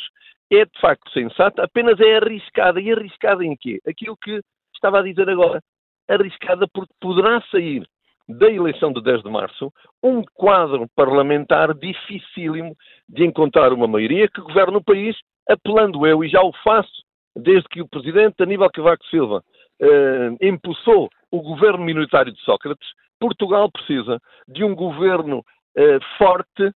é 0.50 0.64
de 0.64 0.80
facto 0.80 1.10
sensata, 1.12 1.62
apenas 1.62 2.00
é 2.00 2.16
arriscada. 2.16 2.80
E 2.80 2.90
arriscada 2.90 3.44
em 3.44 3.56
quê? 3.56 3.80
Aquilo 3.86 4.16
que 4.16 4.40
estava 4.74 5.00
a 5.00 5.02
dizer 5.02 5.28
agora. 5.28 5.62
Arriscada 6.08 6.66
porque 6.72 6.92
poderá 7.00 7.40
sair 7.50 7.86
da 8.28 8.48
eleição 8.48 8.92
de 8.92 9.02
10 9.02 9.22
de 9.22 9.30
março 9.30 9.72
um 10.02 10.22
quadro 10.34 10.88
parlamentar 10.94 11.74
dificílimo 11.74 12.76
de 13.08 13.24
encontrar 13.24 13.72
uma 13.72 13.88
maioria 13.88 14.28
que 14.28 14.40
governe 14.40 14.76
o 14.76 14.84
país 14.84 15.16
apelando 15.50 16.06
eu, 16.06 16.24
e 16.24 16.28
já 16.28 16.40
o 16.42 16.52
faço 16.64 17.02
desde 17.36 17.68
que 17.68 17.80
o 17.80 17.88
presidente 17.88 18.42
Aníbal 18.42 18.70
Cavaco 18.70 19.04
Silva 19.06 19.42
eh, 19.80 20.30
impulsou 20.42 21.08
o 21.30 21.40
governo 21.42 21.84
minoritário 21.84 22.32
de 22.32 22.40
Sócrates, 22.42 22.88
Portugal 23.18 23.70
precisa 23.70 24.20
de 24.48 24.64
um 24.64 24.74
governo 24.74 25.44
eh, 25.76 25.98
forte, 26.18 26.72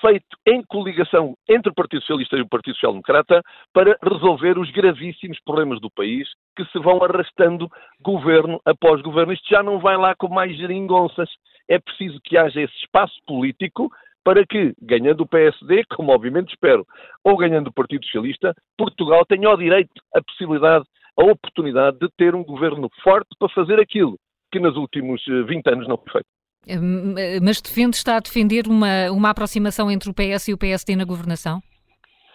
feito 0.00 0.36
em 0.46 0.62
coligação 0.64 1.36
entre 1.48 1.70
o 1.70 1.74
Partido 1.74 2.00
Socialista 2.00 2.36
e 2.36 2.40
o 2.40 2.48
Partido 2.48 2.74
Social 2.74 2.92
Democrata 2.92 3.42
para 3.72 3.96
resolver 4.02 4.58
os 4.58 4.70
gravíssimos 4.70 5.38
problemas 5.44 5.80
do 5.80 5.90
país 5.90 6.28
que 6.56 6.64
se 6.66 6.78
vão 6.78 7.02
arrastando 7.02 7.70
governo 8.00 8.60
após 8.64 9.00
governo. 9.02 9.32
Isto 9.32 9.48
já 9.48 9.62
não 9.62 9.78
vai 9.78 9.96
lá 9.96 10.14
com 10.16 10.28
mais 10.28 10.56
geringonças. 10.56 11.30
É 11.68 11.78
preciso 11.78 12.20
que 12.24 12.36
haja 12.36 12.60
esse 12.60 12.76
espaço 12.78 13.14
político 13.26 13.90
para 14.24 14.46
que, 14.46 14.74
ganhando 14.80 15.22
o 15.22 15.26
PSD, 15.26 15.84
como 15.94 16.12
obviamente 16.12 16.50
espero, 16.50 16.86
ou 17.24 17.36
ganhando 17.36 17.68
o 17.68 17.72
Partido 17.72 18.04
Socialista, 18.04 18.54
Portugal 18.76 19.24
tenha 19.26 19.50
o 19.50 19.56
direito, 19.56 19.92
a 20.14 20.22
possibilidade, 20.22 20.84
a 21.18 21.24
oportunidade 21.24 21.98
de 21.98 22.08
ter 22.16 22.34
um 22.34 22.44
governo 22.44 22.88
forte 23.02 23.28
para 23.38 23.48
fazer 23.48 23.80
aquilo 23.80 24.16
que 24.50 24.60
nos 24.60 24.76
últimos 24.76 25.22
20 25.26 25.66
eh, 25.66 25.72
anos 25.72 25.88
não 25.88 25.96
foi 25.96 26.12
feito. 26.12 26.26
Hum, 26.68 27.14
eh, 27.18 27.40
mas 27.40 27.60
defende, 27.60 27.96
está 27.96 28.16
a 28.16 28.20
defender 28.20 28.66
uma, 28.68 29.10
uma 29.10 29.30
aproximação 29.30 29.90
entre 29.90 30.10
o 30.10 30.14
PS 30.14 30.48
e 30.48 30.54
o 30.54 30.58
PSD 30.58 30.94
na 30.94 31.04
governação? 31.04 31.60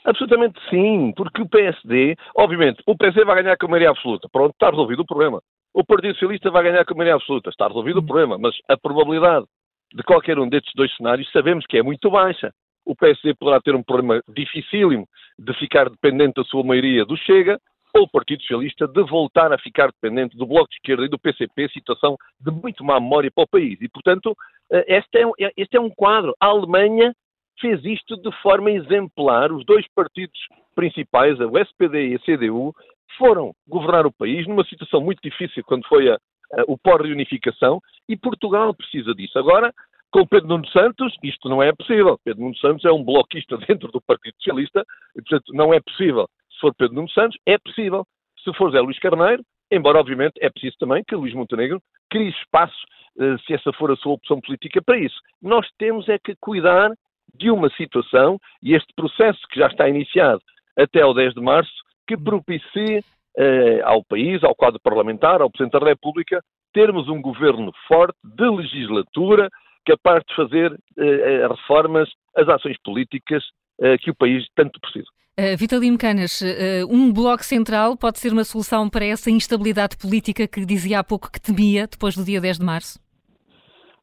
Absolutamente 0.03 0.57
sim, 0.69 1.13
porque 1.15 1.41
o 1.41 1.49
PSD, 1.49 2.15
obviamente, 2.35 2.81
o 2.87 2.95
PSD 2.97 3.25
vai 3.25 3.43
ganhar 3.43 3.57
com 3.57 3.65
a 3.65 3.69
maioria 3.69 3.89
absoluta. 3.89 4.27
Pronto, 4.31 4.51
está 4.51 4.69
resolvido 4.69 5.01
o 5.01 5.05
problema. 5.05 5.41
o 5.73 5.85
Partido 5.85 6.13
Socialista 6.13 6.49
vai 6.49 6.63
ganhar 6.63 6.85
com 6.85 6.93
a 6.93 6.97
maioria 6.97 7.15
absoluta. 7.15 7.49
Está 7.49 7.67
resolvido 7.67 7.99
o 7.99 8.05
problema, 8.05 8.37
mas 8.39 8.55
a 8.69 8.77
probabilidade 8.77 9.45
de 9.93 10.03
qualquer 10.03 10.37
um 10.39 10.47
destes 10.47 10.73
dois 10.75 10.93
cenários 10.95 11.31
sabemos 11.31 11.65
que 11.65 11.77
é 11.77 11.83
muito 11.83 12.09
baixa. 12.09 12.51
O 12.85 12.95
PSD 12.95 13.33
poderá 13.35 13.59
ter 13.59 13.75
um 13.75 13.83
problema 13.83 14.21
dificílimo 14.27 15.07
de 15.37 15.53
ficar 15.55 15.89
dependente 15.89 16.35
da 16.35 16.43
sua 16.43 16.63
maioria 16.63 17.05
do 17.05 17.17
Chega, 17.17 17.59
ou 17.93 18.03
o 18.03 18.09
Partido 18.09 18.41
Socialista 18.41 18.87
de 18.87 19.03
voltar 19.03 19.51
a 19.51 19.57
ficar 19.57 19.87
dependente 19.87 20.37
do 20.37 20.45
Bloco 20.45 20.69
de 20.69 20.75
Esquerda 20.75 21.05
e 21.05 21.09
do 21.09 21.19
PCP, 21.19 21.69
situação 21.69 22.15
de 22.39 22.51
muito 22.51 22.83
má 22.83 22.99
memória 22.99 23.31
para 23.33 23.43
o 23.43 23.47
país. 23.47 23.77
E, 23.81 23.89
portanto, 23.89 24.35
eh, 24.71 24.97
este 24.97 25.17
é, 25.17 25.51
este 25.57 25.77
é 25.77 25.81
um 25.81 25.89
quadro. 25.89 26.35
A 26.39 26.47
Alemanha 26.47 27.13
fez 27.59 27.83
isto 27.83 28.15
de 28.17 28.31
forma 28.41 28.71
exemplar. 28.71 29.51
Os 29.51 29.65
dois 29.65 29.85
partidos 29.95 30.39
principais, 30.75 31.39
o 31.39 31.57
SPD 31.57 32.09
e 32.09 32.15
a 32.15 32.19
CDU, 32.19 32.73
foram 33.17 33.51
governar 33.67 34.05
o 34.05 34.11
país 34.11 34.47
numa 34.47 34.63
situação 34.65 35.01
muito 35.01 35.19
difícil 35.23 35.63
quando 35.65 35.87
foi 35.87 36.09
a, 36.09 36.15
a, 36.15 36.63
o 36.67 36.77
pós-reunificação 36.77 37.81
e 38.07 38.15
Portugal 38.15 38.73
precisa 38.73 39.13
disso. 39.13 39.37
Agora, 39.37 39.73
com 40.11 40.25
Pedro 40.25 40.47
Nuno 40.47 40.67
Santos, 40.69 41.13
isto 41.23 41.49
não 41.49 41.61
é 41.61 41.73
possível. 41.73 42.17
Pedro 42.23 42.43
Nuno 42.43 42.57
Santos 42.57 42.85
é 42.85 42.91
um 42.91 43.03
bloquista 43.03 43.57
dentro 43.67 43.91
do 43.91 44.01
Partido 44.01 44.35
Socialista 44.37 44.85
e, 45.15 45.21
portanto, 45.21 45.53
não 45.53 45.73
é 45.73 45.79
possível. 45.79 46.27
Se 46.51 46.59
for 46.59 46.73
Pedro 46.73 46.95
Nuno 46.95 47.09
Santos, 47.09 47.37
é 47.45 47.57
possível. 47.57 48.05
Se 48.43 48.53
for 48.53 48.71
Zé 48.71 48.79
Luís 48.79 48.99
Carneiro, 48.99 49.43
embora, 49.71 49.99
obviamente, 49.99 50.33
é 50.39 50.49
preciso 50.49 50.77
também 50.79 51.03
que 51.03 51.15
Luís 51.15 51.33
Montenegro 51.33 51.81
crie 52.09 52.29
espaço, 52.29 52.77
eh, 53.19 53.35
se 53.45 53.53
essa 53.53 53.73
for 53.73 53.91
a 53.91 53.95
sua 53.97 54.13
opção 54.13 54.39
política, 54.39 54.81
para 54.81 54.97
isso. 54.97 55.19
Nós 55.41 55.67
temos 55.77 56.07
é 56.07 56.17
que 56.17 56.35
cuidar 56.39 56.91
de 57.35 57.51
uma 57.51 57.69
situação, 57.71 58.39
e 58.63 58.73
este 58.73 58.91
processo 58.95 59.39
que 59.49 59.59
já 59.59 59.67
está 59.67 59.87
iniciado 59.89 60.41
até 60.77 61.01
ao 61.01 61.13
10 61.13 61.33
de 61.33 61.41
março, 61.41 61.73
que 62.07 62.15
propicie 62.15 63.03
eh, 63.37 63.81
ao 63.83 64.03
país, 64.03 64.43
ao 64.43 64.55
quadro 64.55 64.79
parlamentar, 64.79 65.41
ao 65.41 65.49
Presidente 65.49 65.79
da 65.79 65.85
República, 65.85 66.41
termos 66.73 67.07
um 67.07 67.21
governo 67.21 67.71
forte, 67.87 68.17
de 68.23 68.49
legislatura, 68.49 69.49
capaz 69.85 70.23
de 70.27 70.35
fazer 70.35 70.71
eh, 70.97 71.05
eh 71.05 71.47
reformas, 71.47 72.09
as 72.35 72.47
ações 72.49 72.77
políticas 72.83 73.43
eh, 73.79 73.97
que 73.97 74.11
o 74.11 74.15
país 74.15 74.45
tanto 74.55 74.79
precisa. 74.79 75.07
Uh, 75.39 75.55
Vitalino 75.55 75.99
Canas, 75.99 76.41
uh, 76.41 76.87
um 76.89 77.13
bloco 77.13 77.43
central 77.43 77.95
pode 77.95 78.17
ser 78.17 78.33
uma 78.33 78.43
solução 78.43 78.89
para 78.89 79.05
essa 79.05 79.29
instabilidade 79.29 79.95
política 79.95 80.47
que 80.47 80.65
dizia 80.65 80.99
há 80.99 81.03
pouco 81.03 81.31
que 81.31 81.39
temia 81.39 81.85
depois 81.85 82.15
do 82.15 82.25
dia 82.25 82.41
10 82.41 82.57
de 82.57 82.65
março? 82.65 82.99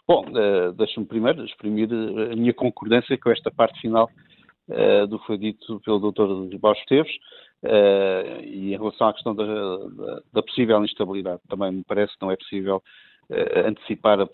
Bom, 0.07 0.27
uh, 0.29 0.73
deixa-me 0.75 1.05
primeiro 1.07 1.45
exprimir 1.45 1.89
a 1.93 2.37
minha 2.37 2.55
concordância 2.55 3.19
com 3.19 3.33
esta 3.33 3.51
parte 3.51 3.81
final 3.81 4.09
uh, 4.69 5.09
do 5.09 5.19
que 5.19 5.27
foi 5.27 5.37
dito 5.37 5.81
pelo 5.81 6.13
Dr. 6.13 6.57
Baus 6.59 6.79
Esteves 6.79 7.13
uh, 7.65 8.45
e 8.45 8.75
em 8.75 8.77
relação 8.77 9.09
à 9.09 9.13
questão 9.13 9.35
da, 9.35 9.45
da, 9.45 10.23
da, 10.33 10.43
possível 10.43 10.85
instabilidade. 10.85 11.41
Também 11.49 11.73
me 11.73 11.85
parece 11.85 12.13
que 12.15 12.23
não 12.23 12.31
é 12.31 12.37
possível 12.37 12.83
antecipar 13.67 14.21
a, 14.21 14.29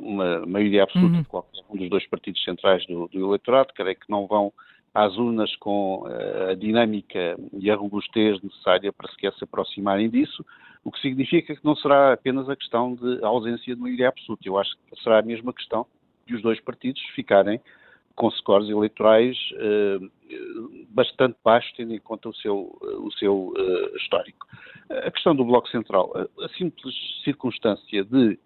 uma 0.00 0.46
maioria 0.46 0.84
absoluta 0.84 1.16
uhum. 1.16 1.22
de 1.22 1.28
qualquer 1.28 1.60
um 1.68 1.76
dos 1.76 1.90
dois 1.90 2.06
partidos 2.08 2.42
centrais 2.42 2.86
do, 2.86 3.08
do 3.08 3.26
eleitorado. 3.26 3.74
Creio 3.74 3.94
que 3.94 4.10
não 4.10 4.26
vão 4.26 4.52
às 4.94 5.14
urnas 5.18 5.54
com 5.56 6.04
a 6.48 6.54
dinâmica 6.54 7.36
e 7.52 7.70
a 7.70 7.76
robustez 7.76 8.40
necessária 8.42 8.90
para 8.90 9.10
sequer 9.10 9.34
se 9.34 9.44
aproximarem 9.44 10.08
disso 10.08 10.42
o 10.86 10.92
que 10.92 11.00
significa 11.00 11.52
que 11.52 11.64
não 11.64 11.74
será 11.74 12.12
apenas 12.12 12.48
a 12.48 12.54
questão 12.54 12.94
de 12.94 13.18
ausência 13.24 13.74
de 13.74 13.80
maioria 13.80 14.08
absoluta. 14.08 14.46
Eu 14.46 14.56
acho 14.56 14.70
que 14.88 15.02
será 15.02 15.18
a 15.18 15.22
mesma 15.22 15.52
questão 15.52 15.84
de 16.24 16.36
os 16.36 16.40
dois 16.40 16.60
partidos 16.60 17.02
ficarem 17.12 17.60
com 18.14 18.30
scores 18.30 18.68
eleitorais 18.68 19.36
eh, 19.56 19.98
bastante 20.96 21.36
baixos, 21.44 21.70
tendo 21.76 21.94
em 21.94 22.00
conta 22.00 22.30
o 22.30 22.34
seu, 22.34 22.76
o 22.80 23.12
seu 23.18 23.52
eh, 23.54 23.96
histórico. 23.98 24.46
A 24.88 25.10
questão 25.10 25.36
do 25.36 25.44
Bloco 25.44 25.68
Central, 25.68 26.10
a, 26.16 26.48
simples 26.56 26.94
circunstância 27.22 28.02
de 28.02 28.38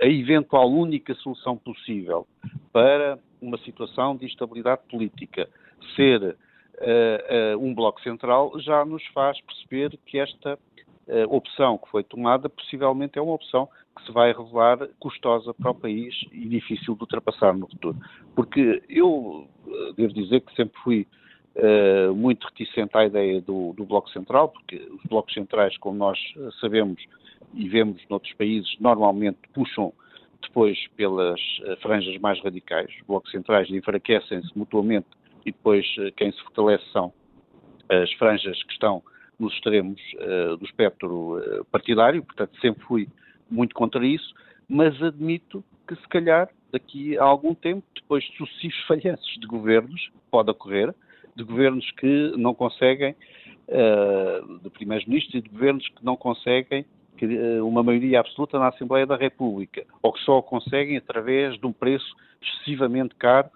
a 0.00 0.06
eventual 0.06 0.70
única 0.70 1.12
solução 1.16 1.56
possível 1.56 2.24
para 2.72 3.18
uma 3.40 3.58
situação 3.58 4.14
de 4.14 4.26
instabilidade 4.26 4.82
política 4.88 5.48
ser 5.96 6.22
uh, 6.22 7.56
uh, 7.56 7.64
um 7.64 7.74
Bloco 7.74 8.00
Central 8.02 8.52
já 8.60 8.84
nos 8.84 9.04
faz 9.08 9.40
perceber 9.40 9.98
que 10.06 10.18
esta 10.18 10.54
uh, 10.54 11.34
opção 11.34 11.78
que 11.78 11.90
foi 11.90 12.04
tomada 12.04 12.48
possivelmente 12.48 13.18
é 13.18 13.22
uma 13.22 13.34
opção 13.34 13.68
que 13.96 14.04
se 14.04 14.12
vai 14.12 14.32
revelar 14.32 14.86
custosa 15.00 15.52
para 15.54 15.70
o 15.72 15.74
país 15.74 16.14
e 16.30 16.46
difícil 16.46 16.94
de 16.94 17.00
ultrapassar 17.00 17.54
no 17.54 17.68
futuro. 17.68 17.98
Porque 18.36 18.82
eu 18.88 19.48
uh, 19.66 19.92
devo 19.96 20.12
dizer 20.12 20.42
que 20.42 20.54
sempre 20.54 20.78
fui 20.84 21.08
uh, 21.56 22.14
muito 22.14 22.46
reticente 22.46 22.96
à 22.96 23.04
ideia 23.04 23.40
do, 23.40 23.72
do, 23.72 23.84
Bloco 23.84 24.08
Central, 24.10 24.48
porque 24.48 24.76
os 24.76 25.02
blocos 25.08 25.34
centrais, 25.34 25.76
como 25.78 25.98
nós 25.98 26.18
sabemos 26.60 27.02
e 27.54 27.68
vemos 27.68 28.02
noutros 28.08 28.32
países, 28.34 28.76
normalmente 28.80 29.38
puxam 29.52 29.92
depois 30.42 30.78
pelas 30.96 31.40
franjas 31.80 32.18
mais 32.20 32.40
radicais. 32.42 32.88
Os 33.00 33.06
blocos 33.06 33.30
centrais 33.30 33.68
enfraquecem-se 33.70 34.56
mutuamente 34.56 35.06
e 35.44 35.52
depois 35.52 35.86
quem 36.16 36.30
se 36.30 36.40
fortalece 36.42 36.84
são 36.92 37.12
as 37.88 38.12
franjas 38.14 38.62
que 38.64 38.72
estão 38.72 39.02
nos 39.38 39.52
extremos 39.54 40.00
uh, 40.14 40.56
do 40.56 40.64
espectro 40.64 41.38
uh, 41.38 41.64
partidário, 41.66 42.22
portanto 42.22 42.58
sempre 42.60 42.82
fui 42.84 43.08
muito 43.50 43.74
contra 43.74 44.04
isso, 44.04 44.34
mas 44.68 45.00
admito 45.02 45.62
que 45.86 45.94
se 45.94 46.08
calhar 46.08 46.48
daqui 46.72 47.16
a 47.18 47.24
algum 47.24 47.54
tempo, 47.54 47.84
depois 47.94 48.24
de 48.24 48.36
sucessivos 48.36 48.82
falhanços 48.86 49.34
de 49.38 49.46
governos, 49.46 50.10
pode 50.30 50.50
ocorrer, 50.50 50.94
de 51.36 51.44
governos 51.44 51.88
que 51.92 52.32
não 52.36 52.54
conseguem, 52.54 53.14
uh, 53.68 54.58
de 54.60 54.70
primeiros-ministros 54.70 55.34
e 55.34 55.40
de 55.40 55.48
governos 55.48 55.86
que 55.88 56.04
não 56.04 56.16
conseguem 56.16 56.84
que, 57.16 57.26
uma 57.60 57.82
maioria 57.82 58.20
absoluta 58.20 58.58
na 58.58 58.68
Assembleia 58.68 59.06
da 59.06 59.16
República, 59.16 59.84
ou 60.02 60.12
que 60.12 60.20
só 60.20 60.42
conseguem 60.42 60.96
através 60.96 61.58
de 61.58 61.66
um 61.66 61.72
preço 61.72 62.14
excessivamente 62.42 63.14
caro 63.14 63.48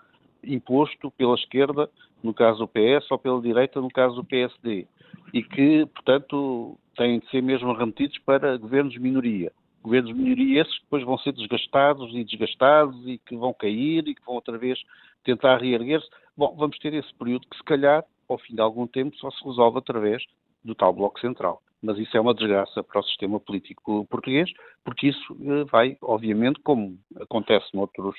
imposto 0.43 1.11
pela 1.11 1.35
esquerda, 1.35 1.89
no 2.23 2.33
caso 2.33 2.61
do 2.61 2.69
PS, 2.69 3.11
ou 3.11 3.19
pela 3.19 3.41
direita, 3.41 3.81
no 3.81 3.91
caso 3.91 4.17
do 4.17 4.25
PSD 4.25 4.87
e 5.33 5.43
que, 5.43 5.87
portanto, 5.87 6.77
têm 6.97 7.21
de 7.21 7.29
ser 7.31 7.43
mesmo 7.43 7.73
remetidos 7.73 8.19
para 8.19 8.57
governos 8.57 8.93
de 8.93 9.01
minoria. 9.01 9.53
Governos 9.83 10.13
de 10.13 10.21
minoria 10.21 10.61
esses 10.61 10.75
que 10.77 10.85
depois 10.85 11.05
vão 11.05 11.19
ser 11.19 11.33
desgastados 11.33 12.13
e 12.15 12.25
desgastados 12.25 12.97
e 13.07 13.19
que 13.19 13.37
vão 13.37 13.55
cair 13.55 14.07
e 14.07 14.15
que 14.15 14.25
vão 14.25 14.35
outra 14.35 14.59
vez 14.59 14.79
tentar 15.25 15.59
reerguer-se. 15.59 16.09
Bom, 16.37 16.55
vamos 16.57 16.79
ter 16.79 16.95
esse 16.95 17.13
período 17.15 17.47
que, 17.49 17.57
se 17.57 17.65
calhar, 17.65 18.05
ao 18.29 18.39
fim 18.39 18.55
de 18.55 18.61
algum 18.61 18.87
tempo, 18.87 19.17
só 19.17 19.31
se 19.31 19.45
resolve 19.45 19.79
através 19.79 20.23
do 20.65 20.75
tal 20.75 20.93
Bloco 20.93 21.21
Central. 21.21 21.63
Mas 21.83 21.99
isso 21.99 22.17
é 22.17 22.21
uma 22.21 22.35
desgraça 22.35 22.83
para 22.83 23.01
o 23.01 23.05
sistema 23.05 23.41
político 23.41 24.07
português, 24.07 24.51
porque 24.85 25.09
isso 25.09 25.37
eh, 25.43 25.65
vai, 25.65 25.97
obviamente, 26.03 26.61
como 26.61 26.99
acontece 27.21 27.67
noutros 27.75 28.17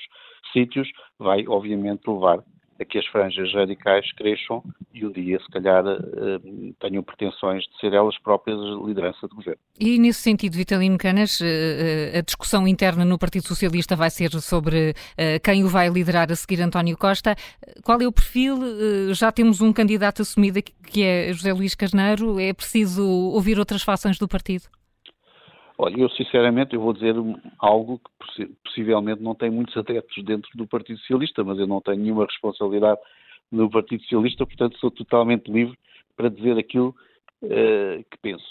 sítios, 0.52 0.88
vai, 1.18 1.46
obviamente, 1.46 2.08
levar 2.08 2.42
a 2.80 2.84
que 2.84 2.98
as 2.98 3.06
franjas 3.06 3.52
radicais 3.52 4.12
cresçam 4.12 4.62
e 4.92 5.04
o 5.04 5.12
dia, 5.12 5.38
se 5.40 5.48
calhar, 5.50 5.84
eh, 5.86 6.72
tenham 6.80 7.02
pretensões 7.02 7.64
de 7.64 7.78
ser 7.80 7.92
elas 7.92 8.18
próprias 8.18 8.58
liderança 8.84 9.28
de 9.28 9.34
governo. 9.34 9.60
E 9.78 9.98
nesse 9.98 10.20
sentido, 10.20 10.56
Vitalino 10.56 10.98
Canas, 10.98 11.40
eh, 11.40 12.12
eh, 12.14 12.18
a 12.18 12.22
discussão 12.22 12.66
interna 12.66 13.04
no 13.04 13.18
Partido 13.18 13.46
Socialista 13.46 13.96
vai 13.96 14.10
ser 14.10 14.30
sobre 14.40 14.94
quem 15.42 15.64
o 15.64 15.68
vai 15.68 15.88
liderar 15.88 16.30
a 16.30 16.36
seguir 16.36 16.60
António 16.60 16.96
Costa. 16.96 17.34
Qual 17.82 18.00
é 18.00 18.06
o 18.06 18.12
perfil? 18.12 19.14
Já 19.14 19.30
temos 19.30 19.60
um 19.60 19.72
candidato 19.72 20.22
assumido 20.22 20.60
que 20.62 21.02
é 21.02 21.32
José 21.32 21.52
Luís 21.52 21.74
Carneiro. 21.74 22.38
É 22.38 22.52
preciso 22.52 23.06
ouvir 23.06 23.58
outras 23.58 23.82
fações 23.82 24.18
do 24.18 24.28
partido? 24.28 24.64
Olha, 25.84 25.98
eu 25.98 26.08
sinceramente 26.10 26.76
eu 26.76 26.80
vou 26.80 26.92
dizer 26.92 27.12
algo 27.58 27.98
que 27.98 28.46
possivelmente 28.64 29.20
não 29.20 29.34
tem 29.34 29.50
muitos 29.50 29.76
adeptos 29.76 30.24
dentro 30.24 30.48
do 30.54 30.64
Partido 30.64 30.96
Socialista, 31.00 31.42
mas 31.42 31.58
eu 31.58 31.66
não 31.66 31.80
tenho 31.80 31.98
nenhuma 31.98 32.24
responsabilidade 32.24 33.00
no 33.50 33.68
Partido 33.68 34.00
Socialista, 34.04 34.46
portanto 34.46 34.78
sou 34.78 34.92
totalmente 34.92 35.50
livre 35.50 35.76
para 36.16 36.28
dizer 36.28 36.56
aquilo 36.56 36.94
uh, 37.42 38.04
que 38.08 38.16
penso. 38.22 38.46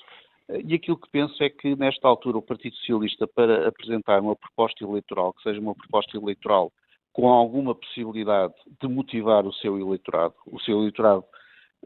E 0.66 0.76
aquilo 0.76 0.98
que 0.98 1.10
penso 1.10 1.42
é 1.42 1.50
que, 1.50 1.74
nesta 1.78 2.06
altura, 2.06 2.38
o 2.38 2.42
Partido 2.42 2.76
Socialista, 2.76 3.26
para 3.26 3.66
apresentar 3.66 4.20
uma 4.20 4.36
proposta 4.36 4.84
eleitoral, 4.84 5.32
que 5.32 5.44
seja 5.44 5.62
uma 5.62 5.74
proposta 5.74 6.18
eleitoral 6.18 6.70
com 7.14 7.30
alguma 7.30 7.74
possibilidade 7.74 8.54
de 8.82 8.90
motivar 8.90 9.46
o 9.46 9.54
seu 9.54 9.80
eleitorado, 9.80 10.34
o 10.48 10.60
seu 10.60 10.80
eleitorado, 10.80 11.24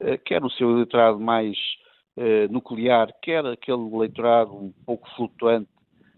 uh, 0.02 0.18
quer 0.26 0.44
o 0.44 0.50
seu 0.50 0.72
eleitorado 0.72 1.20
mais 1.20 1.56
eh, 2.18 2.48
nuclear, 2.48 3.14
quer 3.22 3.46
aquele 3.46 3.94
eleitorado 3.94 4.56
um 4.56 4.72
pouco 4.86 5.06
flutuante 5.18 5.68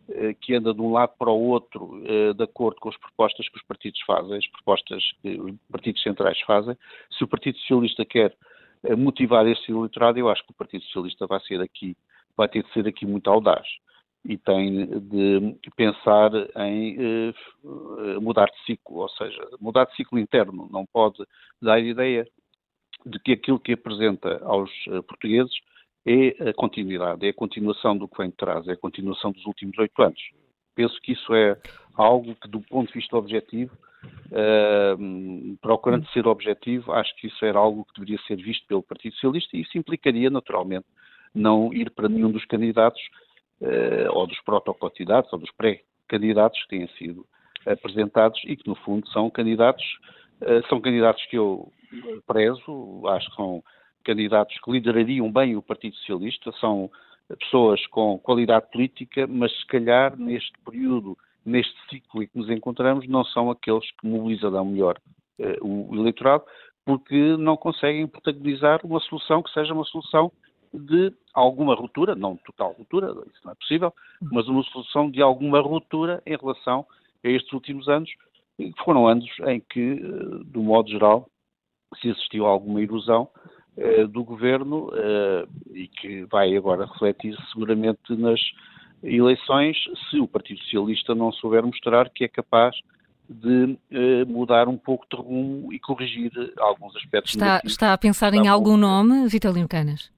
eh, 0.10 0.36
que 0.39 0.54
anda 0.54 0.72
de 0.72 0.80
um 0.80 0.92
lado 0.92 1.13
para 1.18 1.32
o 1.32 1.42
outro 1.42 2.00
eh, 2.06 2.34
de 2.34 2.44
acordo 2.44 2.80
com 2.80 2.89
as 2.89 2.98
propostas 2.98 3.50
que 3.50 3.58
os 3.58 3.63
partidos 3.63 4.00
fazem, 4.01 4.38
as 4.38 4.48
propostas 4.48 5.04
que 5.24 5.39
os 5.39 5.56
partidos 5.72 6.04
centrais 6.04 6.39
fazem. 6.42 6.77
Se 7.18 7.24
o 7.24 7.27
Partido 7.27 7.58
Socialista 7.58 8.06
quer 8.06 8.36
motivar 8.96 9.48
esse 9.48 9.72
eleitorado, 9.72 10.20
eu 10.20 10.30
acho 10.30 10.44
que 10.44 10.51
o 10.51 10.56
Partido 10.56 10.84
Socialista 10.84 11.25
vai 11.25 11.39
ser 11.39 11.60
aqui, 11.62 11.98
vai 12.38 12.48
ter 12.48 12.62
de 12.62 12.72
ser 12.74 12.88
aqui 12.88 13.04
muito 13.04 13.27
audaz 13.27 13.68
e 14.24 14.38
tem 14.38 14.86
de 15.00 15.58
pensar 15.75 16.30
em 16.58 17.34
mudar 18.22 18.46
de 18.46 18.66
ciclo, 18.66 18.98
ou 18.98 19.10
seja, 19.10 19.50
mudar 19.60 19.86
de 19.86 19.96
ciclo 19.96 20.20
interno. 20.20 20.70
Não 20.72 20.86
pode 20.86 21.25
dar 21.60 21.74
a 21.74 21.80
ideia 21.80 22.27
de 23.04 23.18
que 23.20 23.32
aquilo 23.32 23.60
que 23.60 23.74
apresenta 23.74 24.39
aos 24.44 24.70
portugueses 25.08 25.54
é 26.08 26.50
a 26.50 26.54
continuidade, 26.54 27.26
é 27.26 27.30
a 27.30 27.34
continuação 27.34 27.98
do 27.98 28.08
que 28.08 28.18
vem 28.18 28.30
de 28.30 28.38
trás, 28.38 28.66
é 28.68 28.72
a 28.72 28.78
continuação 28.78 29.34
dos 29.34 29.46
últimos 29.46 29.78
oito 29.78 30.02
anos. 30.02 30.22
Penso 30.74 30.98
que 31.02 31.12
isso 31.12 31.34
é 31.36 31.58
algo 31.96 32.34
que, 32.36 32.48
do 32.48 32.62
ponto 32.62 32.88
de 32.88 32.94
vista 32.94 33.18
objetivo, 33.18 33.76
uh, 34.28 35.58
procurando 35.62 36.08
ser 36.12 36.26
objetivo, 36.26 36.94
acho 36.94 37.14
que 37.18 37.28
isso 37.28 37.44
era 37.44 37.60
algo 37.60 37.84
que 37.86 38.00
deveria 38.00 38.20
ser 38.26 38.38
visto 38.38 38.66
pelo 38.68 38.82
Partido 38.82 39.16
Socialista 39.16 39.58
e 39.58 39.62
isso 39.62 39.78
implicaria, 39.78 40.30
naturalmente, 40.30 40.86
não 41.36 41.74
ir 41.74 41.90
para 41.92 42.08
nenhum 42.08 42.32
dos 42.32 42.46
candidatos, 42.46 43.02
uh, 43.60 44.12
ou 44.14 44.26
dos 44.28 44.40
protocandidatos, 44.42 45.34
ou 45.34 45.40
dos 45.40 45.52
pré-candidatos 45.58 46.62
que 46.64 46.70
têm 46.70 46.88
sido 46.98 47.26
apresentados 47.66 48.40
e 48.46 48.56
que, 48.56 48.68
no 48.68 48.76
fundo, 48.76 49.06
são 49.10 49.30
candidatos, 49.30 49.84
uh, 50.42 50.66
são 50.70 50.80
candidatos 50.80 51.26
que 51.26 51.38
eu 51.38 51.70
prezo, 52.26 53.02
acho 53.08 53.30
que 53.30 53.36
são 53.36 53.62
candidatos 54.08 54.58
que 54.64 54.72
liderariam 54.72 55.30
bem 55.30 55.58
o 55.58 55.62
Partido 55.62 55.98
Socialista, 55.98 56.54
são 56.62 56.90
pessoas 57.40 57.86
com 57.88 58.18
qualidade 58.18 58.72
política, 58.72 59.28
mas 59.28 59.52
se 59.60 59.68
calhar 59.68 60.18
neste 60.18 60.54
período, 60.64 61.18
neste 61.46 61.76
ciclo 61.90 62.24
em 62.24 62.28
que 62.28 62.38
nos 62.38 62.50
encontramos, 62.50 63.06
não 63.06 63.26
são 63.26 63.52
aqueles 63.52 63.86
que 63.92 64.08
mobilizarão 64.08 64.64
melhor 64.64 64.98
uh, 65.40 65.90
o 65.92 65.94
eleitorado, 65.96 66.46
porque 66.86 67.36
não 67.36 67.58
conseguem 67.58 68.08
protagonizar 68.08 68.80
uma 68.86 69.02
solução 69.02 69.44
que 69.44 69.52
seja 69.52 69.74
uma 69.74 69.84
solução 69.84 70.32
de 70.74 71.14
alguma 71.34 71.76
ruptura, 71.76 72.16
não 72.16 72.38
total 72.38 72.72
ruptura, 72.78 73.08
isso 73.08 73.42
não 73.44 73.52
é 73.52 73.56
possível, 73.56 73.94
mas 74.22 74.48
uma 74.48 74.64
solução 74.64 75.12
de 75.12 75.22
alguma 75.22 75.60
ruptura 75.60 76.24
em 76.26 76.38
relação 76.38 76.86
a 77.26 77.28
estes 77.28 77.52
últimos 77.52 77.90
anos, 77.90 78.10
que 78.56 78.72
foram 78.86 79.06
anos 79.06 79.30
em 79.48 79.60
que, 79.60 79.96
uh, 79.96 80.46
do 80.46 80.62
modo 80.62 80.90
geral, 80.90 81.30
se 82.00 82.10
assistiu 82.10 82.46
a 82.46 82.50
alguma 82.50 82.82
erosão 82.82 83.30
uh, 83.78 84.08
do 84.08 84.24
governo 84.24 84.90
uh, 84.90 85.48
e 85.74 85.88
que 85.88 86.26
vai 86.26 86.56
agora 86.56 86.86
refletir 86.86 87.36
seguramente 87.52 88.16
nas 88.16 88.40
eleições, 89.04 89.78
se 90.10 90.20
o 90.20 90.28
Partido 90.28 90.60
Socialista 90.62 91.14
não 91.14 91.32
souber 91.32 91.64
mostrar 91.64 92.10
que 92.10 92.24
é 92.24 92.28
capaz 92.28 92.76
de 93.30 93.78
uh, 93.92 94.26
mudar 94.28 94.68
um 94.68 94.78
pouco 94.78 95.06
de 95.10 95.18
rumo 95.18 95.72
e 95.72 95.80
corrigir 95.80 96.32
alguns 96.58 96.96
aspectos 96.96 97.34
está, 97.34 97.62
Está 97.64 97.94
a 97.94 97.98
pensar 97.98 98.34
em 98.34 98.48
algum 98.48 98.78
nome, 98.78 99.28
Vitalino 99.28 99.68
Canas? 99.68 100.12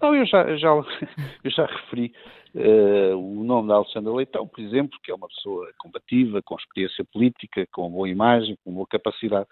Não, 0.00 0.14
eu 0.14 0.26
já, 0.26 0.56
já, 0.56 0.68
eu 1.42 1.50
já 1.50 1.66
referi 1.66 2.12
uh, 2.54 3.16
o 3.16 3.42
nome 3.42 3.68
da 3.68 3.76
Alexandra 3.76 4.12
Leitão, 4.12 4.46
por 4.46 4.60
exemplo, 4.60 4.98
que 5.02 5.10
é 5.10 5.14
uma 5.14 5.28
pessoa 5.28 5.70
combativa, 5.78 6.42
com 6.42 6.56
experiência 6.56 7.04
política, 7.10 7.66
com 7.72 7.90
boa 7.90 8.08
imagem, 8.08 8.56
com 8.62 8.72
boa 8.72 8.86
capacidade 8.86 9.46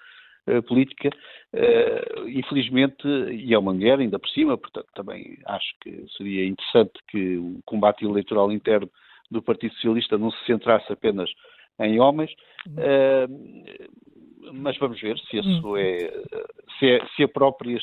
política, 0.66 1.08
uh, 1.54 2.28
infelizmente, 2.28 3.06
e 3.06 3.54
é 3.54 3.58
uma 3.58 3.72
mulher 3.72 3.98
ainda 3.98 4.18
por 4.18 4.28
cima, 4.30 4.58
portanto 4.58 4.88
também 4.94 5.38
acho 5.46 5.74
que 5.80 6.04
seria 6.16 6.46
interessante 6.46 6.92
que 7.08 7.36
o 7.36 7.60
combate 7.64 8.04
eleitoral 8.04 8.50
interno 8.50 8.90
do 9.30 9.40
Partido 9.40 9.74
Socialista 9.74 10.18
não 10.18 10.30
se 10.30 10.44
centrasse 10.44 10.92
apenas 10.92 11.30
em 11.78 11.98
homens, 12.00 12.30
mas 14.52 14.76
vamos 14.78 15.00
ver 15.00 15.18
se 15.18 15.38
isso 15.38 15.68
hum. 15.68 15.76
é 15.76 16.10
se, 16.78 16.90
é, 16.90 17.06
se 17.14 17.22
a 17.22 17.28
própria 17.28 17.78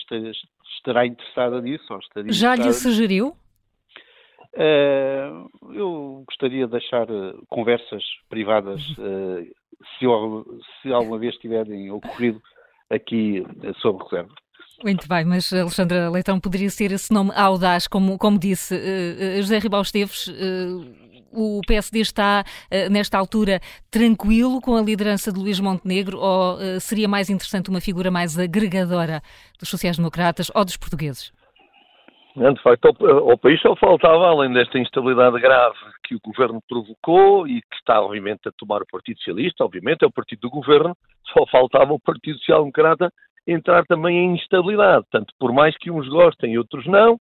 estará 0.78 1.06
interessada 1.06 1.62
nisso 1.62 1.86
ou 1.89 2.00
estaria 2.00 2.34
Já 2.34 2.56
lhe 2.56 2.74
sugeriu? 2.74 3.36
Uh, 4.54 5.74
eu 5.74 6.24
gostaria 6.28 6.66
de 6.66 6.72
deixar 6.72 7.08
conversas 7.48 8.04
privadas, 8.30 8.82
uh, 8.98 9.48
se, 9.98 10.05
se, 10.81 10.93
alguma 10.93 11.17
vez 11.17 11.36
tiverem 11.38 11.91
ocorrido 11.91 12.41
aqui 12.89 13.45
sobre 13.81 14.03
reserva. 14.05 14.33
Muito 14.83 15.07
bem, 15.07 15.25
mas 15.25 15.51
Alexandra 15.51 16.09
Leitão 16.09 16.39
poderia 16.39 16.69
ser 16.69 16.91
esse 16.91 17.13
nome 17.13 17.31
audaz, 17.36 17.88
como, 17.88 18.17
como 18.17 18.39
disse 18.39 18.74
José 19.41 19.59
Ribal 19.59 19.81
Esteves. 19.81 20.32
o 21.34 21.60
PSD 21.67 21.99
está, 21.99 22.45
nesta 22.89 23.17
altura, 23.17 23.60
tranquilo 23.91 24.62
com 24.62 24.77
a 24.77 24.82
liderança 24.82 25.34
de 25.34 25.39
Luís 25.39 25.60
Montenegro 25.60 26.17
ou 26.17 26.58
seria 26.80 27.10
mais 27.10 27.30
interessante 27.30 27.69
uma 27.69 27.82
figura 27.82 28.10
mais 28.10 28.39
agregadora 28.39 29.21
dos 29.60 29.67
sociais-democratas 29.67 30.49
ou 30.56 30.63
dos 30.63 30.77
portugueses? 30.77 31.34
De 32.39 32.62
facto, 32.62 32.86
ao, 32.86 33.32
ao, 33.32 33.38
país 33.38 33.60
só 33.60 33.75
faltava, 33.75 34.30
além 34.30 34.54
desta 34.54 34.80
instabilidade 34.80 35.38
grave 35.41 35.75
que 36.06 36.15
o 36.15 36.19
governo 36.23 36.62
provocou 36.69 37.45
e 37.45 37.62
que 37.62 37.75
está, 37.75 38.02
obviamente, 38.02 38.47
a 38.47 38.52
tomar 38.58 38.82
o 38.82 38.88
Partido 38.89 39.17
Socialista, 39.17 39.65
obviamente, 39.65 40.04
é 40.04 40.08
o 40.08 40.12
partido 40.12 40.41
do 40.41 40.49
governo, 40.49 40.95
só 41.34 41.45
faltava 41.47 41.91
o 41.91 41.99
Partido 41.99 42.39
Social 42.39 42.60
Democrata 42.60 43.12
entrar 43.45 43.84
também 43.86 44.17
em 44.17 44.36
instabilidade. 44.36 45.06
Portanto, 45.12 45.34
por 45.38 45.52
mais 45.52 45.75
que 45.78 45.91
uns 45.91 46.08
gostem 46.08 46.54
e 46.54 46.58
outros 46.58 46.86
não, 46.86 47.19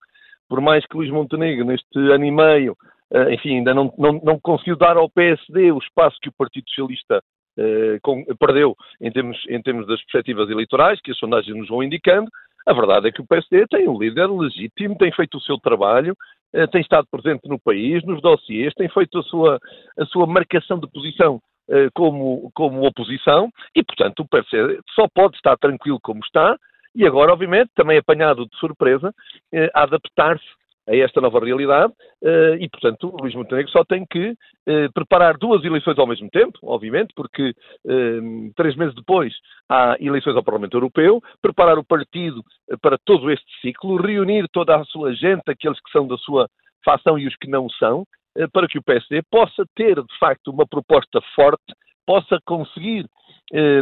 por 0.47 0.61
mais 0.61 0.85
que 0.85 0.95
Luís 0.95 1.09
Montenegro, 1.09 1.65
neste 1.65 1.97
ano 1.97 2.23
e 2.23 2.31
meio, 2.31 2.77
eh, 3.11 3.33
enfim, 3.33 3.57
ainda 3.57 3.73
não, 3.73 3.91
não, 3.97 4.21
não 4.23 4.39
conseguiu 4.39 4.77
dar 4.77 4.97
ao 4.97 5.09
PSD 5.09 5.71
o 5.71 5.79
espaço 5.79 6.17
que 6.21 6.29
o 6.29 6.33
Partido 6.37 6.69
Socialista 6.69 7.23
eh, 7.57 7.97
com, 8.03 8.23
perdeu 8.39 8.75
em 9.01 9.11
termos, 9.11 9.37
em 9.49 9.59
termos 9.63 9.87
das 9.87 9.99
perspectivas 10.03 10.47
eleitorais, 10.47 11.01
que 11.01 11.09
as 11.09 11.17
sondagens 11.17 11.57
nos 11.57 11.69
vão 11.69 11.81
indicando, 11.81 12.29
a 12.67 12.73
verdade 12.73 13.07
é 13.07 13.11
que 13.11 13.21
o 13.21 13.25
PSD 13.25 13.65
tem 13.67 13.87
um 13.87 13.97
líder 13.97 14.27
legítimo, 14.29 14.97
tem 14.97 15.11
feito 15.13 15.37
o 15.37 15.41
seu 15.41 15.57
trabalho, 15.57 16.13
eh, 16.53 16.67
tem 16.67 16.81
estado 16.81 17.07
presente 17.09 17.47
no 17.47 17.57
país, 17.57 18.03
nos 18.03 18.21
dossiês, 18.21 18.73
tem 18.73 18.89
feito 18.89 19.17
a 19.19 19.23
sua, 19.23 19.59
a 19.97 20.05
sua 20.05 20.27
marcação 20.27 20.77
de 20.77 20.87
posição 20.91 21.39
eh, 21.69 21.87
como, 21.93 22.51
como 22.53 22.85
oposição 22.85 23.49
e, 23.73 23.81
portanto, 23.81 24.19
o 24.19 24.27
PSD 24.27 24.81
só 24.93 25.07
pode 25.07 25.37
estar 25.37 25.57
tranquilo 25.57 25.99
como 26.01 26.19
está 26.19 26.57
e 26.93 27.07
agora, 27.07 27.31
obviamente, 27.31 27.71
também 27.73 27.97
apanhado 27.97 28.45
de 28.45 28.57
surpresa, 28.57 29.13
eh, 29.53 29.71
a 29.73 29.83
adaptar-se 29.83 30.45
a 30.87 30.95
esta 30.95 31.19
nova 31.19 31.39
realidade 31.39 31.91
uh, 32.23 32.55
e, 32.59 32.69
portanto, 32.69 33.13
Luís 33.19 33.35
Montenegro 33.35 33.69
só 33.71 33.83
tem 33.83 34.05
que 34.09 34.29
uh, 34.29 34.91
preparar 34.93 35.37
duas 35.37 35.63
eleições 35.63 35.99
ao 35.99 36.07
mesmo 36.07 36.29
tempo, 36.29 36.57
obviamente, 36.63 37.13
porque 37.13 37.49
uh, 37.49 38.53
três 38.55 38.75
meses 38.75 38.95
depois 38.95 39.33
há 39.69 39.97
eleições 39.99 40.35
ao 40.35 40.43
Parlamento 40.43 40.77
Europeu, 40.77 41.21
preparar 41.41 41.77
o 41.77 41.83
partido 41.83 42.41
para 42.81 42.97
todo 42.97 43.29
este 43.29 43.45
ciclo, 43.61 43.97
reunir 43.97 44.47
toda 44.51 44.77
a 44.77 44.85
sua 44.85 45.13
gente, 45.13 45.43
aqueles 45.47 45.79
que 45.81 45.91
são 45.91 46.07
da 46.07 46.17
sua 46.17 46.47
facção 46.85 47.19
e 47.19 47.27
os 47.27 47.35
que 47.35 47.49
não 47.49 47.67
são, 47.71 48.05
para 48.53 48.67
que 48.67 48.77
o 48.77 48.83
PSD 48.83 49.21
possa 49.29 49.65
ter, 49.75 49.95
de 49.95 50.17
facto, 50.19 50.51
uma 50.51 50.65
proposta 50.65 51.19
forte, 51.35 51.73
possa 52.05 52.39
conseguir 52.45 53.05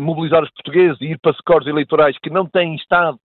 mobilizar 0.01 0.41
os 0.43 0.49
portugueses 0.51 0.99
e 1.01 1.11
ir 1.11 1.19
para 1.19 1.33
scores 1.33 1.67
eleitorais 1.67 2.17
que 2.19 2.29
não 2.29 2.47
têm 2.47 2.75
estado 2.75 3.19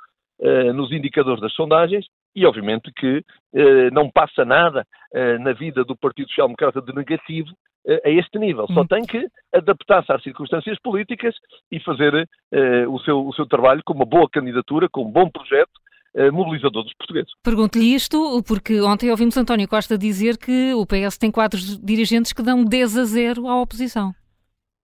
nos 0.75 0.91
indicadores 0.91 1.41
das 1.41 1.53
sondagens 1.53 2.07
e, 2.39 2.47
obviamente, 2.47 2.93
que 2.93 3.25
eh, 3.55 3.91
não 3.91 4.11
passa 4.11 4.45
nada 4.45 4.87
eh, 5.13 5.39
na 5.39 5.53
vida 5.53 5.85
do 5.85 5.97
Partido 5.97 6.29
Social 6.29 6.49
Democrata 6.49 6.81
de 6.81 6.95
negativo 6.95 7.51
eh, 7.87 8.03
a 8.05 8.11
este 8.11 8.39
nível. 8.39 8.67
Só 8.73 8.83
hum. 8.83 8.87
tem 8.87 9.05
que 9.05 9.27
adaptar-se 9.53 10.13
às 10.13 10.23
circunstâncias 10.23 10.79
políticas 10.81 11.35
e 11.73 11.81
fazer 11.81 12.29
eh, 12.53 12.87
o, 12.87 12.99
seu, 13.01 13.27
o 13.27 13.35
seu 13.35 13.47
trabalho 13.47 13.83
com 13.85 13.95
uma 13.95 14.07
boa 14.07 14.29
candidatura, 14.31 14.89
com 14.89 15.03
um 15.03 15.11
bom 15.11 15.29
projeto 15.29 15.73
eh, 16.15 16.31
mobilizador 16.31 16.85
dos 16.85 16.95
portugueses. 16.95 17.31
Pergunto-lhe 17.43 17.95
isto 17.95 18.43
porque 18.47 18.81
ontem 18.81 19.11
ouvimos 19.11 19.37
António 19.37 19.69
Costa 19.69 19.99
dizer 19.99 20.39
que 20.39 20.73
o 20.75 20.87
PS 20.87 21.19
tem 21.19 21.31
quatro 21.31 21.59
dirigentes 21.83 22.33
que 22.33 22.43
dão 22.43 22.65
10 22.65 22.99
a 22.99 23.05
0 23.05 23.49
à 23.49 23.61
oposição. 23.61 24.13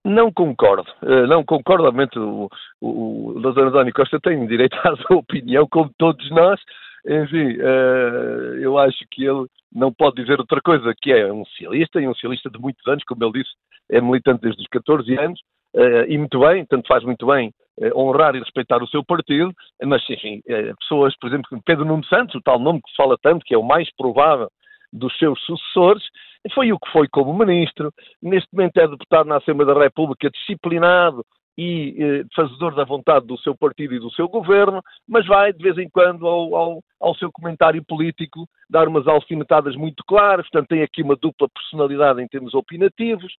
Não 0.04 0.30
concordo, 0.30 0.86
eh, 1.02 1.26
não 1.26 1.42
concordo, 1.42 1.84
obviamente 1.84 2.18
o, 2.18 2.48
o, 2.78 3.38
o. 3.38 3.48
António 3.48 3.92
Costa 3.94 4.20
tem 4.20 4.46
direito 4.46 4.76
à 4.86 4.94
sua 4.96 5.16
opinião, 5.16 5.66
como 5.70 5.90
todos 5.96 6.30
nós, 6.30 6.60
enfim, 7.06 7.58
uh, 7.58 8.56
eu 8.60 8.78
acho 8.78 9.04
que 9.10 9.24
ele 9.24 9.46
não 9.72 9.92
pode 9.92 10.16
dizer 10.16 10.38
outra 10.38 10.60
coisa, 10.60 10.94
que 11.00 11.12
é 11.12 11.30
um 11.30 11.44
socialista, 11.44 12.00
e 12.00 12.08
um 12.08 12.14
socialista 12.14 12.50
de 12.50 12.58
muitos 12.58 12.86
anos, 12.86 13.04
como 13.04 13.24
ele 13.24 13.42
disse, 13.42 13.50
é 13.90 14.00
militante 14.00 14.42
desde 14.42 14.62
os 14.62 14.68
14 14.68 15.18
anos, 15.18 15.40
uh, 15.74 16.04
e 16.08 16.16
muito 16.16 16.40
bem, 16.40 16.64
tanto 16.64 16.88
faz 16.88 17.04
muito 17.04 17.26
bem 17.26 17.52
uh, 17.78 17.98
honrar 17.98 18.34
e 18.34 18.38
respeitar 18.38 18.82
o 18.82 18.88
seu 18.88 19.04
partido, 19.04 19.52
mas, 19.82 20.02
enfim, 20.08 20.40
pessoas, 20.80 21.14
por 21.18 21.28
exemplo, 21.28 21.62
Pedro 21.64 21.84
Nuno 21.84 22.04
Santos, 22.06 22.34
o 22.36 22.40
tal 22.40 22.58
nome 22.58 22.80
que 22.80 22.90
se 22.90 22.96
fala 22.96 23.16
tanto, 23.22 23.44
que 23.44 23.54
é 23.54 23.58
o 23.58 23.62
mais 23.62 23.88
provável 23.96 24.48
dos 24.92 25.14
seus 25.18 25.38
sucessores, 25.44 26.04
foi 26.54 26.72
o 26.72 26.78
que 26.78 26.90
foi 26.90 27.08
como 27.08 27.36
ministro, 27.36 27.90
neste 28.22 28.48
momento 28.52 28.76
é 28.78 28.88
deputado 28.88 29.26
na 29.26 29.38
Assembleia 29.38 29.74
da 29.74 29.82
República, 29.82 30.30
disciplinado, 30.30 31.24
e 31.56 31.96
eh, 31.98 32.24
fazedor 32.34 32.74
da 32.74 32.84
vontade 32.84 33.26
do 33.26 33.38
seu 33.38 33.56
partido 33.56 33.94
e 33.94 33.98
do 33.98 34.10
seu 34.12 34.28
governo, 34.28 34.82
mas 35.08 35.26
vai 35.26 35.52
de 35.52 35.62
vez 35.62 35.78
em 35.78 35.88
quando 35.88 36.26
ao, 36.26 36.54
ao, 36.54 36.84
ao, 37.00 37.14
seu 37.14 37.30
comentário 37.30 37.82
político 37.84 38.48
dar 38.68 38.88
umas 38.88 39.06
alfinetadas 39.06 39.76
muito 39.76 40.02
claras, 40.04 40.48
portanto 40.50 40.68
tem 40.68 40.82
aqui 40.82 41.02
uma 41.02 41.16
dupla 41.16 41.48
personalidade 41.48 42.20
em 42.20 42.28
termos 42.28 42.54
opinativos. 42.54 43.32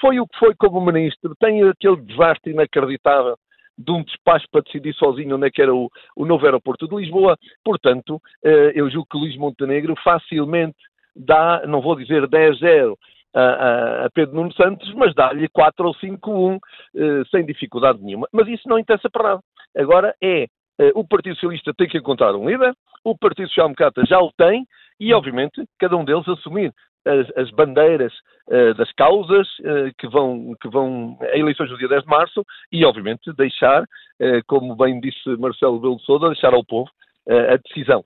Foi 0.00 0.18
o 0.18 0.26
que 0.26 0.38
foi 0.38 0.54
como 0.54 0.80
ministro, 0.80 1.34
tem 1.38 1.62
aquele 1.62 1.96
desastre 1.96 2.52
inacreditável 2.52 3.36
de 3.76 3.92
um 3.92 4.02
despacho 4.02 4.46
para 4.50 4.62
decidir 4.62 4.94
sozinho 4.94 5.36
onde 5.36 5.46
é 5.46 5.50
que 5.50 5.62
era 5.62 5.74
o, 5.74 5.88
o 6.16 6.26
novo 6.26 6.44
aeroporto 6.44 6.88
de 6.88 6.96
Lisboa. 6.96 7.38
Portanto, 7.64 8.20
eh, 8.42 8.72
eu 8.74 8.90
julgo 8.90 9.06
que 9.10 9.18
Luís 9.18 9.36
Montenegro 9.36 9.94
facilmente 10.02 10.76
dá, 11.14 11.64
não 11.66 11.80
vou 11.80 11.94
dizer 11.94 12.26
10-0, 12.26 12.96
a, 13.34 14.06
a 14.06 14.10
Pedro 14.10 14.34
Nuno 14.34 14.52
Santos, 14.54 14.92
mas 14.94 15.14
dá-lhe 15.14 15.48
4 15.48 15.86
ou 15.86 15.94
5-1 15.94 16.58
eh, 16.96 17.22
sem 17.30 17.44
dificuldade 17.44 18.02
nenhuma. 18.02 18.26
Mas 18.32 18.48
isso 18.48 18.68
não 18.68 18.78
interessa 18.78 19.08
para 19.10 19.28
nada. 19.30 19.42
Agora 19.76 20.14
é 20.22 20.44
eh, 20.44 20.92
o 20.94 21.06
Partido 21.06 21.34
Socialista 21.34 21.72
tem 21.74 21.88
que 21.88 21.98
encontrar 21.98 22.34
um 22.34 22.48
líder, 22.48 22.72
o 23.04 23.16
Partido 23.16 23.48
Social 23.48 23.66
Democrata 23.66 24.02
já 24.06 24.18
o 24.18 24.32
tem 24.36 24.64
e, 24.98 25.12
obviamente, 25.12 25.64
cada 25.78 25.96
um 25.96 26.04
deles 26.04 26.28
assumir 26.28 26.72
as, 27.04 27.36
as 27.36 27.50
bandeiras 27.52 28.12
uh, 28.48 28.74
das 28.74 28.90
causas 28.92 29.48
uh, 29.60 29.92
que, 29.98 30.08
vão, 30.08 30.54
que 30.60 30.68
vão 30.68 31.16
a 31.20 31.38
eleições 31.38 31.70
do 31.70 31.78
dia 31.78 31.88
10 31.88 32.02
de 32.02 32.08
março 32.08 32.44
e, 32.72 32.84
obviamente, 32.84 33.32
deixar, 33.34 33.82
uh, 33.82 34.42
como 34.46 34.76
bem 34.76 35.00
disse 35.00 35.28
Marcelo 35.38 35.80
Belo 35.80 35.98
Souza, 36.00 36.28
deixar 36.28 36.54
ao 36.54 36.64
povo 36.64 36.90
a 37.30 37.58
decisão. 37.58 38.02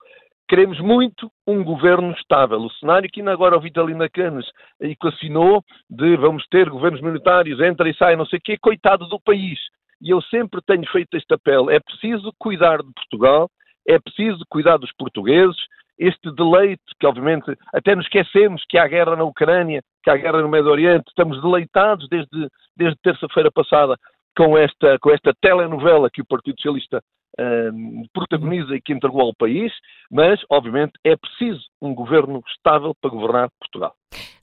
Queremos 0.52 0.78
muito 0.80 1.32
um 1.46 1.64
governo 1.64 2.12
estável. 2.12 2.58
O 2.58 2.70
cenário 2.72 3.08
que 3.10 3.20
ainda 3.20 3.32
agora 3.32 3.56
o 3.56 3.60
Vitalina 3.62 4.06
Canes 4.06 4.44
equacionou 4.78 5.64
de 5.88 6.14
vamos 6.18 6.46
ter 6.48 6.68
governos 6.68 7.00
minoritários, 7.00 7.58
entra 7.58 7.88
e 7.88 7.96
sai, 7.96 8.16
não 8.16 8.26
sei 8.26 8.38
o 8.38 8.42
quê, 8.44 8.58
coitado 8.60 9.08
do 9.08 9.18
país. 9.18 9.58
E 9.98 10.10
eu 10.10 10.20
sempre 10.20 10.60
tenho 10.60 10.86
feito 10.92 11.16
este 11.16 11.32
apelo. 11.32 11.70
É 11.70 11.80
preciso 11.80 12.30
cuidar 12.38 12.82
de 12.82 12.92
Portugal, 12.92 13.48
é 13.88 13.98
preciso 13.98 14.44
cuidar 14.50 14.76
dos 14.76 14.92
portugueses, 14.92 15.56
este 15.98 16.30
deleite, 16.30 16.82
que 17.00 17.06
obviamente 17.06 17.50
até 17.72 17.96
nos 17.96 18.04
esquecemos 18.04 18.62
que 18.68 18.76
há 18.76 18.86
guerra 18.86 19.16
na 19.16 19.24
Ucrânia, 19.24 19.80
que 20.04 20.10
há 20.10 20.16
guerra 20.18 20.42
no 20.42 20.50
Médio 20.50 20.70
Oriente, 20.70 21.04
estamos 21.08 21.40
deleitados 21.40 22.06
desde, 22.10 22.48
desde 22.76 22.98
terça-feira 23.02 23.50
passada 23.50 23.96
com 24.36 24.58
esta, 24.58 24.98
com 24.98 25.10
esta 25.12 25.32
telenovela 25.40 26.10
que 26.12 26.20
o 26.20 26.26
Partido 26.26 26.56
Socialista 26.58 27.00
um, 27.38 28.04
protagoniza 28.12 28.74
e 28.74 28.80
que 28.80 28.92
entregou 28.92 29.22
ao 29.22 29.34
país, 29.34 29.72
mas, 30.10 30.40
obviamente, 30.50 30.92
é 31.04 31.16
preciso 31.16 31.60
um 31.80 31.94
governo 31.94 32.42
estável 32.48 32.94
para 33.00 33.10
governar 33.10 33.48
Portugal. 33.58 33.94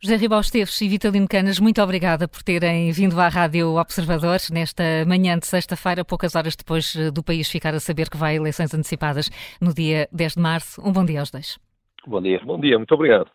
José 0.01 0.15
Ribal 0.15 0.39
Esteves 0.39 0.79
e 0.81 0.89
Vitalino 0.89 1.27
Canas, 1.27 1.59
muito 1.59 1.81
obrigada 1.81 2.27
por 2.27 2.41
terem 2.41 2.91
vindo 2.91 3.19
à 3.19 3.27
Rádio 3.27 3.75
Observador 3.75 4.39
nesta 4.51 4.83
manhã 5.05 5.37
de 5.37 5.45
sexta-feira, 5.45 6.05
poucas 6.05 6.35
horas 6.35 6.55
depois 6.55 6.95
eh, 6.95 7.11
do 7.11 7.23
país 7.23 7.49
ficar 7.49 7.73
a 7.73 7.79
saber 7.79 8.09
que 8.09 8.17
vai 8.17 8.33
a 8.33 8.35
eleições 8.35 8.73
antecipadas 8.73 9.29
no 9.61 9.73
dia 9.73 10.07
10 10.11 10.35
de 10.35 10.41
março. 10.41 10.81
Um 10.81 10.91
bom 10.91 11.05
dia 11.05 11.19
aos 11.19 11.31
dois. 11.31 11.59
Bom 12.07 12.21
dia. 12.21 12.39
Bom 12.43 12.59
dia, 12.59 12.77
muito 12.77 12.93
obrigado. 12.93 13.29